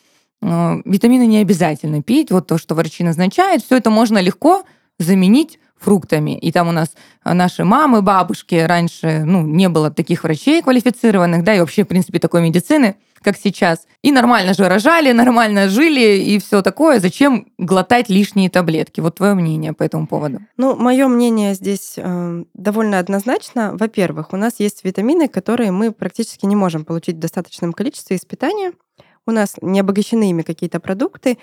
а, 0.41 0.77
витамины 0.85 1.27
не 1.27 1.39
обязательно 1.39 2.01
пить. 2.01 2.31
Вот 2.31 2.47
то, 2.47 2.57
что 2.57 2.75
врачи 2.75 3.03
назначают, 3.03 3.63
все 3.63 3.77
это 3.77 3.89
можно 3.89 4.19
легко 4.19 4.63
заменить 4.97 5.59
фруктами. 5.77 6.38
И 6.38 6.51
там 6.51 6.69
у 6.69 6.71
нас 6.71 6.95
наши 7.25 7.65
мамы, 7.65 8.01
бабушки, 8.01 8.55
раньше 8.55 9.23
ну, 9.25 9.41
не 9.41 9.67
было 9.67 9.91
таких 9.91 10.23
врачей 10.23 10.61
квалифицированных, 10.61 11.43
да, 11.43 11.53
и 11.53 11.59
вообще, 11.59 11.83
в 11.83 11.88
принципе, 11.88 12.19
такой 12.19 12.41
медицины 12.41 12.95
как 13.25 13.35
сейчас. 13.38 13.88
И 14.03 14.11
нормально 14.11 14.53
же 14.53 14.69
рожали, 14.69 15.11
нормально 15.11 15.67
жили 15.67 16.19
и 16.19 16.38
все 16.38 16.61
такое. 16.61 16.99
Зачем 16.99 17.47
глотать 17.57 18.07
лишние 18.07 18.49
таблетки? 18.51 19.01
Вот 19.01 19.15
твое 19.15 19.33
мнение 19.33 19.73
по 19.73 19.83
этому 19.83 20.07
поводу. 20.07 20.39
Ну, 20.57 20.75
мое 20.75 21.07
мнение 21.07 21.55
здесь 21.55 21.95
э, 21.97 22.43
довольно 22.53 22.99
однозначно. 22.99 23.75
Во-первых, 23.75 24.31
у 24.31 24.38
нас 24.38 24.59
есть 24.59 24.85
витамины, 24.85 25.27
которые 25.27 25.71
мы 25.71 25.91
практически 25.91 26.45
не 26.45 26.55
можем 26.55 26.85
получить 26.85 27.15
в 27.15 27.19
достаточном 27.19 27.73
количестве 27.73 28.15
из 28.15 28.25
питания. 28.25 28.73
у 29.25 29.31
нас 29.31 29.55
не 29.61 29.79
обогащены 29.79 30.29
ими 30.29 30.43
какие-то 30.43 30.79
продукты, 30.79 31.39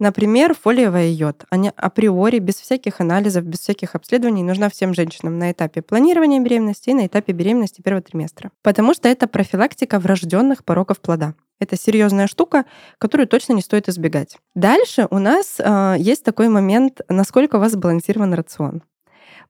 например, 0.00 0.54
фолиевая 0.54 1.08
йод. 1.08 1.44
Они 1.50 1.70
априори, 1.76 2.40
без 2.40 2.56
всяких 2.56 3.00
анализов, 3.00 3.44
без 3.44 3.60
всяких 3.60 3.94
обследований, 3.94 4.42
нужна 4.42 4.68
всем 4.68 4.94
женщинам 4.94 5.38
на 5.38 5.52
этапе 5.52 5.82
планирования 5.82 6.40
беременности 6.40 6.90
и 6.90 6.94
на 6.94 7.06
этапе 7.06 7.32
беременности 7.32 7.82
первого 7.82 8.02
триместра. 8.02 8.50
Потому 8.62 8.94
что 8.94 9.08
это 9.08 9.28
профилактика 9.28 10.00
врожденных 10.00 10.64
пороков 10.64 11.00
плода. 11.00 11.34
Это 11.60 11.76
серьезная 11.76 12.26
штука, 12.26 12.64
которую 12.98 13.28
точно 13.28 13.52
не 13.52 13.60
стоит 13.60 13.88
избегать. 13.88 14.38
Дальше 14.54 15.06
у 15.10 15.18
нас 15.18 15.56
э, 15.58 15.96
есть 15.98 16.24
такой 16.24 16.48
момент, 16.48 17.02
насколько 17.08 17.56
у 17.56 17.60
вас 17.60 17.72
сбалансирован 17.72 18.32
рацион. 18.32 18.82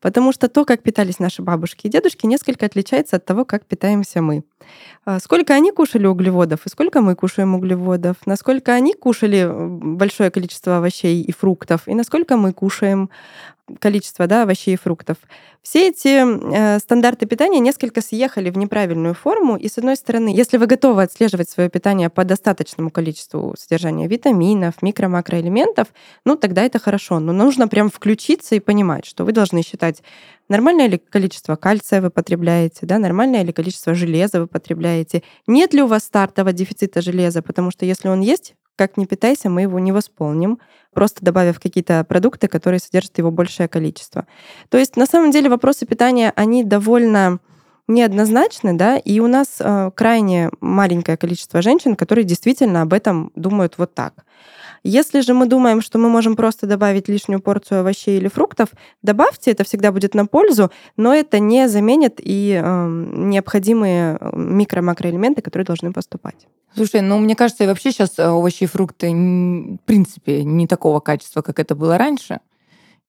Потому 0.00 0.32
что 0.32 0.48
то, 0.48 0.64
как 0.64 0.82
питались 0.82 1.18
наши 1.18 1.42
бабушки 1.42 1.86
и 1.86 1.90
дедушки, 1.90 2.26
несколько 2.26 2.66
отличается 2.66 3.16
от 3.16 3.24
того, 3.24 3.44
как 3.44 3.66
питаемся 3.66 4.22
мы. 4.22 4.42
А, 5.04 5.18
сколько 5.18 5.54
они 5.54 5.72
кушали 5.72 6.06
углеводов 6.06 6.66
и 6.66 6.68
сколько 6.68 7.00
мы 7.00 7.14
кушаем 7.14 7.54
углеводов, 7.54 8.16
насколько 8.26 8.72
они 8.72 8.94
кушали 8.94 9.48
большое 9.50 10.30
количество 10.30 10.78
овощей 10.78 11.22
и 11.22 11.32
фруктов, 11.32 11.82
и 11.86 11.94
насколько 11.94 12.36
мы 12.36 12.52
кушаем 12.52 13.10
количество 13.78 14.26
да, 14.26 14.42
овощей 14.42 14.74
и 14.74 14.76
фруктов. 14.76 15.16
Все 15.62 15.88
эти 15.88 16.08
э, 16.08 16.78
стандарты 16.78 17.26
питания 17.26 17.60
несколько 17.60 18.00
съехали 18.00 18.50
в 18.50 18.56
неправильную 18.56 19.14
форму. 19.14 19.56
И 19.56 19.68
с 19.68 19.78
одной 19.78 19.96
стороны, 19.96 20.28
если 20.28 20.56
вы 20.56 20.66
готовы 20.66 21.02
отслеживать 21.02 21.50
свое 21.50 21.68
питание 21.68 22.08
по 22.08 22.24
достаточному 22.24 22.90
количеству 22.90 23.54
содержания 23.58 24.08
витаминов, 24.08 24.74
микро-макроэлементов, 24.82 25.88
ну 26.24 26.36
тогда 26.36 26.62
это 26.62 26.78
хорошо. 26.78 27.20
Но 27.20 27.32
нужно 27.32 27.68
прям 27.68 27.90
включиться 27.90 28.54
и 28.54 28.60
понимать, 28.60 29.04
что 29.04 29.24
вы 29.24 29.32
должны 29.32 29.62
считать, 29.62 30.02
нормальное 30.50 30.88
ли 30.88 30.98
количество 30.98 31.56
кальция 31.56 32.02
вы 32.02 32.10
потребляете, 32.10 32.84
да, 32.84 32.98
нормальное 32.98 33.42
ли 33.42 33.52
количество 33.52 33.94
железа 33.94 34.40
вы 34.40 34.46
потребляете, 34.46 35.22
нет 35.46 35.72
ли 35.72 35.82
у 35.82 35.86
вас 35.86 36.04
стартового 36.04 36.52
дефицита 36.52 37.00
железа, 37.00 37.40
потому 37.40 37.70
что 37.70 37.86
если 37.86 38.08
он 38.08 38.20
есть, 38.20 38.54
как 38.76 38.96
ни 38.96 39.06
питайся, 39.06 39.48
мы 39.48 39.62
его 39.62 39.78
не 39.78 39.92
восполним, 39.92 40.58
просто 40.92 41.24
добавив 41.24 41.60
какие-то 41.60 42.04
продукты, 42.04 42.48
которые 42.48 42.80
содержат 42.80 43.16
его 43.18 43.30
большее 43.30 43.68
количество. 43.68 44.26
То 44.68 44.78
есть 44.78 44.96
на 44.96 45.06
самом 45.06 45.30
деле 45.30 45.48
вопросы 45.48 45.86
питания, 45.86 46.32
они 46.36 46.64
довольно 46.64 47.38
неоднозначны, 47.88 48.74
да, 48.74 48.96
и 48.96 49.20
у 49.20 49.26
нас 49.26 49.56
э, 49.60 49.90
крайне 49.94 50.50
маленькое 50.60 51.16
количество 51.16 51.60
женщин, 51.60 51.96
которые 51.96 52.24
действительно 52.24 52.82
об 52.82 52.92
этом 52.92 53.32
думают 53.34 53.74
вот 53.78 53.94
так. 53.94 54.24
Если 54.82 55.20
же 55.20 55.34
мы 55.34 55.46
думаем, 55.46 55.82
что 55.82 55.98
мы 55.98 56.08
можем 56.08 56.36
просто 56.36 56.66
добавить 56.66 57.08
лишнюю 57.08 57.40
порцию 57.40 57.80
овощей 57.80 58.18
или 58.18 58.28
фруктов, 58.28 58.70
добавьте, 59.02 59.50
это 59.50 59.64
всегда 59.64 59.92
будет 59.92 60.14
на 60.14 60.26
пользу, 60.26 60.70
но 60.96 61.14
это 61.14 61.38
не 61.38 61.68
заменит 61.68 62.14
и 62.18 62.60
э, 62.62 62.86
необходимые 63.12 64.18
микро-макроэлементы, 64.32 65.42
которые 65.42 65.66
должны 65.66 65.92
поступать. 65.92 66.46
Слушай, 66.74 67.02
ну 67.02 67.18
мне 67.18 67.34
кажется, 67.36 67.66
вообще 67.66 67.92
сейчас 67.92 68.18
э, 68.18 68.28
овощи 68.28 68.64
и 68.64 68.66
фрукты 68.66 69.10
в 69.10 69.78
принципе 69.84 70.44
не 70.44 70.66
такого 70.66 71.00
качества, 71.00 71.42
как 71.42 71.58
это 71.58 71.74
было 71.74 71.98
раньше 71.98 72.40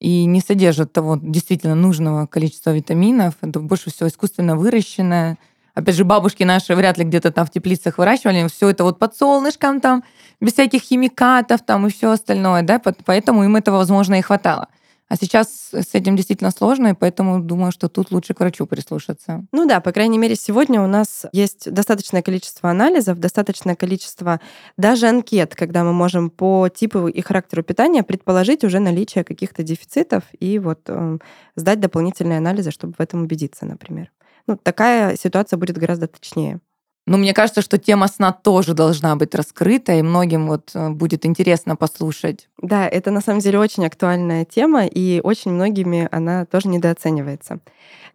и 0.02 0.26
не 0.26 0.42
содержат 0.42 0.92
того 0.92 1.18
действительно 1.22 1.76
нужного 1.76 2.26
количества 2.26 2.72
витаминов. 2.72 3.36
Это 3.42 3.60
больше 3.60 3.92
всего 3.92 4.10
искусственно 4.10 4.58
выращенное. 4.58 5.38
Опять 5.74 5.96
же, 5.96 6.04
бабушки 6.04 6.44
наши 6.44 6.76
вряд 6.76 6.98
ли 6.98 7.06
где-то 7.06 7.32
там 7.32 7.46
в 7.46 7.52
теплицах 7.52 7.98
выращивали. 7.98 8.48
Все 8.48 8.70
это 8.70 8.84
вот 8.84 9.00
под 9.00 9.16
солнышком 9.16 9.80
там, 9.80 10.04
без 10.40 10.54
всяких 10.54 10.82
химикатов 10.82 11.62
там 11.62 11.88
и 11.88 11.92
все 11.92 12.12
остальное, 12.12 12.62
да, 12.62 12.82
поэтому 13.06 13.44
им 13.44 13.56
этого, 13.56 13.78
возможно, 13.78 14.16
и 14.16 14.22
хватало. 14.22 14.68
А 15.12 15.18
сейчас 15.18 15.72
с 15.74 15.94
этим 15.94 16.16
действительно 16.16 16.52
сложно, 16.52 16.88
и 16.88 16.94
поэтому 16.94 17.42
думаю, 17.42 17.74
что 17.74 17.90
тут 17.90 18.12
лучше 18.12 18.34
к 18.34 18.40
врачу 18.40 18.66
прислушаться. 18.66 19.46
Ну 19.52 19.68
да, 19.68 19.82
по 19.82 19.92
крайней 19.92 20.18
мере, 20.18 20.38
сегодня 20.38 20.82
у 20.82 20.88
нас 20.88 21.26
есть 21.34 21.70
достаточное 21.70 22.22
количество 22.22 22.70
анализов, 22.70 23.20
достаточное 23.20 23.76
количество 23.76 24.40
даже 24.78 25.10
анкет, 25.10 25.54
когда 25.54 25.84
мы 25.84 25.92
можем 25.92 26.30
по 26.30 26.70
типу 26.70 27.10
и 27.10 27.22
характеру 27.22 27.62
питания 27.62 28.04
предположить 28.04 28.64
уже 28.64 28.80
наличие 28.80 29.26
каких-то 29.26 29.64
дефицитов 29.64 30.24
и 30.40 30.60
вот 30.60 30.80
э, 30.88 31.18
сдать 31.58 31.82
дополнительные 31.82 32.38
анализы, 32.38 32.72
чтобы 32.72 32.94
в 32.98 33.02
этом 33.02 33.24
убедиться, 33.24 33.66
например. 33.66 34.10
Ну, 34.48 34.58
такая 34.58 35.16
ситуация 35.18 35.58
будет 35.58 35.78
гораздо 35.78 36.08
точнее. 36.08 36.60
Но 37.08 37.18
мне 37.18 37.34
кажется, 37.34 37.62
что 37.62 37.78
тема 37.80 38.08
сна 38.08 38.32
тоже 38.32 38.74
должна 38.74 39.16
быть 39.16 39.34
раскрыта, 39.34 39.94
и 39.94 40.04
многим 40.04 40.48
вот 40.48 40.72
э, 40.76 40.90
будет 40.90 41.26
интересно 41.26 41.76
послушать. 41.76 42.48
Да, 42.62 42.88
это 42.88 43.10
на 43.10 43.22
самом 43.22 43.40
деле 43.40 43.58
очень 43.58 43.86
актуальная 43.86 44.46
тема, 44.46 44.86
и 44.86 45.20
очень 45.24 45.52
многими 45.52 46.08
она 46.12 46.46
тоже 46.46 46.68
недооценивается. 46.68 47.60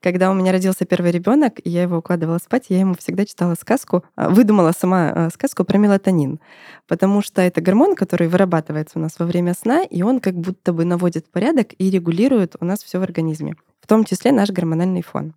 Когда 0.00 0.30
у 0.30 0.34
меня 0.34 0.52
родился 0.52 0.84
первый 0.84 1.10
ребенок, 1.10 1.54
и 1.64 1.68
я 1.68 1.82
его 1.82 1.98
укладывала 1.98 2.38
спать, 2.38 2.66
я 2.68 2.78
ему 2.78 2.94
всегда 2.94 3.24
читала 3.24 3.54
сказку, 3.60 4.04
а, 4.14 4.28
выдумала 4.28 4.72
сама 4.72 5.10
а, 5.10 5.30
сказку 5.30 5.64
про 5.64 5.78
мелатонин, 5.78 6.38
потому 6.86 7.22
что 7.22 7.42
это 7.42 7.60
гормон, 7.60 7.96
который 7.96 8.28
вырабатывается 8.28 8.98
у 8.98 9.02
нас 9.02 9.18
во 9.18 9.26
время 9.26 9.54
сна, 9.54 9.82
и 9.82 10.02
он 10.02 10.20
как 10.20 10.34
будто 10.34 10.72
бы 10.72 10.84
наводит 10.84 11.28
порядок 11.30 11.68
и 11.78 11.90
регулирует 11.90 12.54
у 12.60 12.64
нас 12.64 12.84
все 12.84 13.00
в 13.00 13.02
организме, 13.02 13.56
в 13.80 13.86
том 13.88 14.04
числе 14.04 14.30
наш 14.30 14.50
гормональный 14.50 15.02
фон. 15.02 15.34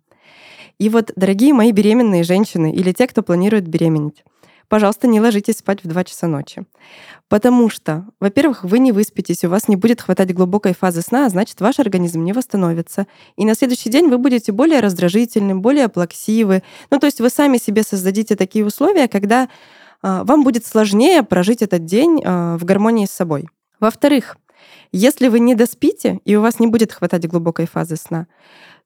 И 0.80 0.88
вот, 0.88 1.12
дорогие 1.14 1.52
мои 1.52 1.72
беременные 1.72 2.24
женщины 2.24 2.72
или 2.72 2.92
те, 2.92 3.06
кто 3.06 3.22
планирует 3.22 3.68
беременеть, 3.68 4.24
пожалуйста, 4.66 5.08
не 5.08 5.20
ложитесь 5.20 5.58
спать 5.58 5.84
в 5.84 5.86
2 5.86 6.04
часа 6.04 6.26
ночи. 6.26 6.64
Потому 7.28 7.68
что, 7.68 8.06
во-первых, 8.18 8.64
вы 8.64 8.78
не 8.78 8.90
выспитесь, 8.90 9.44
у 9.44 9.50
вас 9.50 9.68
не 9.68 9.76
будет 9.76 10.00
хватать 10.00 10.32
глубокой 10.32 10.74
фазы 10.74 11.02
сна, 11.02 11.26
а 11.26 11.28
значит, 11.28 11.60
ваш 11.60 11.80
организм 11.80 12.24
не 12.24 12.32
восстановится. 12.32 13.06
И 13.36 13.44
на 13.44 13.54
следующий 13.54 13.90
день 13.90 14.08
вы 14.08 14.16
будете 14.16 14.52
более 14.52 14.80
раздражительны, 14.80 15.54
более 15.54 15.90
плаксивы. 15.90 16.62
Ну, 16.90 16.98
то 16.98 17.04
есть 17.04 17.20
вы 17.20 17.28
сами 17.28 17.58
себе 17.58 17.82
создадите 17.82 18.34
такие 18.34 18.64
условия, 18.64 19.06
когда 19.06 19.50
э, 20.02 20.22
вам 20.24 20.44
будет 20.44 20.64
сложнее 20.64 21.22
прожить 21.22 21.60
этот 21.60 21.84
день 21.84 22.22
э, 22.24 22.56
в 22.56 22.64
гармонии 22.64 23.04
с 23.04 23.10
собой. 23.10 23.50
Во-вторых, 23.80 24.38
если 24.92 25.28
вы 25.28 25.40
не 25.40 25.54
доспите, 25.54 26.20
и 26.24 26.36
у 26.36 26.40
вас 26.40 26.58
не 26.58 26.68
будет 26.68 26.90
хватать 26.90 27.28
глубокой 27.28 27.66
фазы 27.66 27.96
сна, 27.96 28.26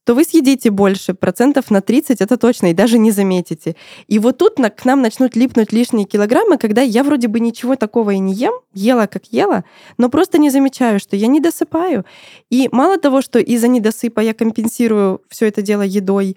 то 0.05 0.15
вы 0.15 0.25
съедите 0.25 0.71
больше, 0.71 1.15
процентов 1.15 1.71
на 1.71 1.81
30 1.81 2.21
это 2.21 2.37
точно, 2.37 2.71
и 2.71 2.75
даже 2.75 2.99
не 2.99 3.11
заметите. 3.11 3.75
И 4.07 4.19
вот 4.19 4.39
тут 4.39 4.55
к 4.55 4.85
нам 4.85 5.03
начнут 5.03 5.37
липнуть 5.37 5.73
лишние 5.73 6.07
килограммы, 6.07 6.59
когда 6.59 6.83
я 6.83 7.03
вроде 7.03 7.29
бы 7.29 7.41
ничего 7.41 7.77
такого 7.77 8.11
и 8.11 8.19
не 8.19 8.35
ем, 8.35 8.55
ела 8.75 9.07
как 9.07 9.25
ела, 9.33 9.65
но 9.99 10.09
просто 10.09 10.39
не 10.39 10.51
замечаю, 10.51 11.01
что 11.01 11.17
я 11.17 11.27
не 11.27 11.41
досыпаю. 11.41 12.05
И 12.51 12.69
мало 12.73 12.99
того, 12.99 13.23
что 13.23 13.39
из-за 13.39 13.69
недосыпа 13.69 14.21
я 14.21 14.35
компенсирую 14.35 15.23
все 15.29 15.47
это 15.47 15.63
дело 15.63 15.83
едой, 15.83 16.37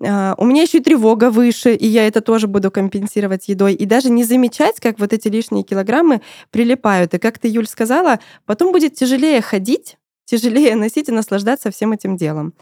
а, 0.00 0.34
у 0.38 0.44
меня 0.44 0.62
еще 0.62 0.78
и 0.78 0.82
тревога 0.82 1.30
выше, 1.30 1.74
и 1.74 1.86
я 1.86 2.06
это 2.06 2.20
тоже 2.20 2.46
буду 2.46 2.70
компенсировать 2.70 3.48
едой. 3.48 3.74
И 3.74 3.84
даже 3.84 4.10
не 4.10 4.24
замечать, 4.24 4.80
как 4.80 4.98
вот 4.98 5.12
эти 5.12 5.28
лишние 5.28 5.64
килограммы 5.64 6.22
прилипают. 6.50 7.14
И 7.14 7.18
как 7.18 7.38
ты, 7.38 7.48
Юль, 7.48 7.68
сказала, 7.68 8.18
потом 8.46 8.72
будет 8.72 8.94
тяжелее 8.94 9.42
ходить, 9.42 9.98
тяжелее 10.24 10.76
носить 10.76 11.08
и 11.08 11.12
наслаждаться 11.12 11.70
всем 11.70 11.92
этим 11.92 12.16
делом. 12.16 12.54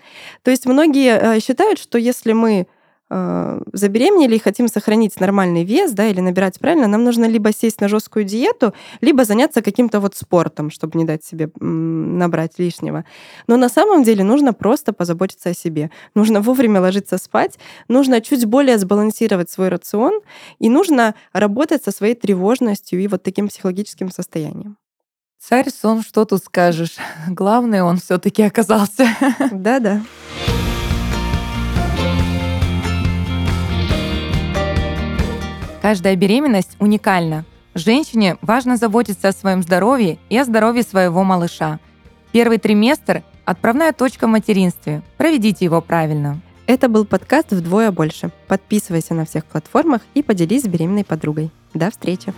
То 0.43 0.51
есть 0.51 0.67
многие 0.67 1.37
э, 1.37 1.41
считают, 1.41 1.79
что 1.79 1.99
если 1.99 2.33
мы 2.33 2.67
э, 3.11 3.61
забеременели 3.73 4.37
и 4.37 4.39
хотим 4.39 4.69
сохранить 4.69 5.21
нормальный 5.21 5.65
вес, 5.65 5.93
да, 5.93 6.07
или 6.07 6.21
набирать 6.21 6.59
правильно, 6.59 6.87
нам 6.87 7.05
нужно 7.05 7.27
либо 7.27 7.53
сесть 7.53 7.81
на 7.81 7.89
жесткую 7.89 8.25
диету, 8.25 8.73
либо 9.01 9.25
заняться 9.25 9.63
каким-то 9.63 10.01
вот 10.01 10.17
спортом, 10.17 10.71
чтобы 10.71 10.99
не 10.99 11.05
дать 11.05 11.25
себе 11.25 11.51
набрать 11.61 12.59
лишнего. 12.59 13.05
Но 13.47 13.57
на 13.57 13.69
самом 13.69 14.05
деле 14.05 14.25
нужно 14.25 14.53
просто 14.53 14.93
позаботиться 14.93 15.51
о 15.51 15.55
себе. 15.55 15.91
Нужно 16.15 16.41
вовремя 16.41 16.81
ложиться 16.81 17.19
спать, 17.19 17.59
нужно 17.89 18.21
чуть 18.21 18.47
более 18.47 18.79
сбалансировать 18.79 19.51
свой 19.51 19.69
рацион, 19.69 20.21
и 20.59 20.69
нужно 20.69 21.15
работать 21.33 21.85
со 21.85 21.91
своей 21.91 22.15
тревожностью 22.15 23.01
и 23.01 23.09
вот 23.09 23.23
таким 23.23 23.49
психологическим 23.49 24.11
состоянием. 24.11 24.80
Царь 25.43 25.71
сон, 25.71 26.03
что 26.03 26.27
тут 26.27 26.45
скажешь? 26.45 26.97
Главное, 27.29 27.83
он 27.83 27.97
все-таки 27.97 28.43
оказался. 28.43 29.09
Да-да. 29.51 30.03
Каждая 35.81 36.15
беременность 36.15 36.77
уникальна. 36.79 37.47
Женщине 37.75 38.37
важно 38.43 38.77
заботиться 38.77 39.29
о 39.29 39.33
своем 39.33 39.63
здоровье 39.63 40.19
и 40.29 40.37
о 40.37 40.45
здоровье 40.45 40.83
своего 40.83 41.25
малыша. 41.25 41.81
Первый 42.33 42.59
триместр– 42.59 43.23
отправная 43.47 43.95
точка 43.95 44.27
в 44.27 44.31
материнстве. 44.31 45.03
Проведите 45.17 45.65
его 45.65 45.81
правильно. 45.81 46.41
Это 46.67 46.89
был 46.89 47.07
подкаст 47.07 47.53
«Вдвое 47.53 47.91
больше». 47.91 48.31
Подписывайся 48.47 49.15
на 49.15 49.25
всех 49.25 49.47
платформах 49.47 50.03
и 50.13 50.23
поделись 50.23 50.65
с 50.65 50.69
беременной 50.69 51.05
подругой. 51.05 51.51
До 51.73 51.91
встречи! 51.91 52.35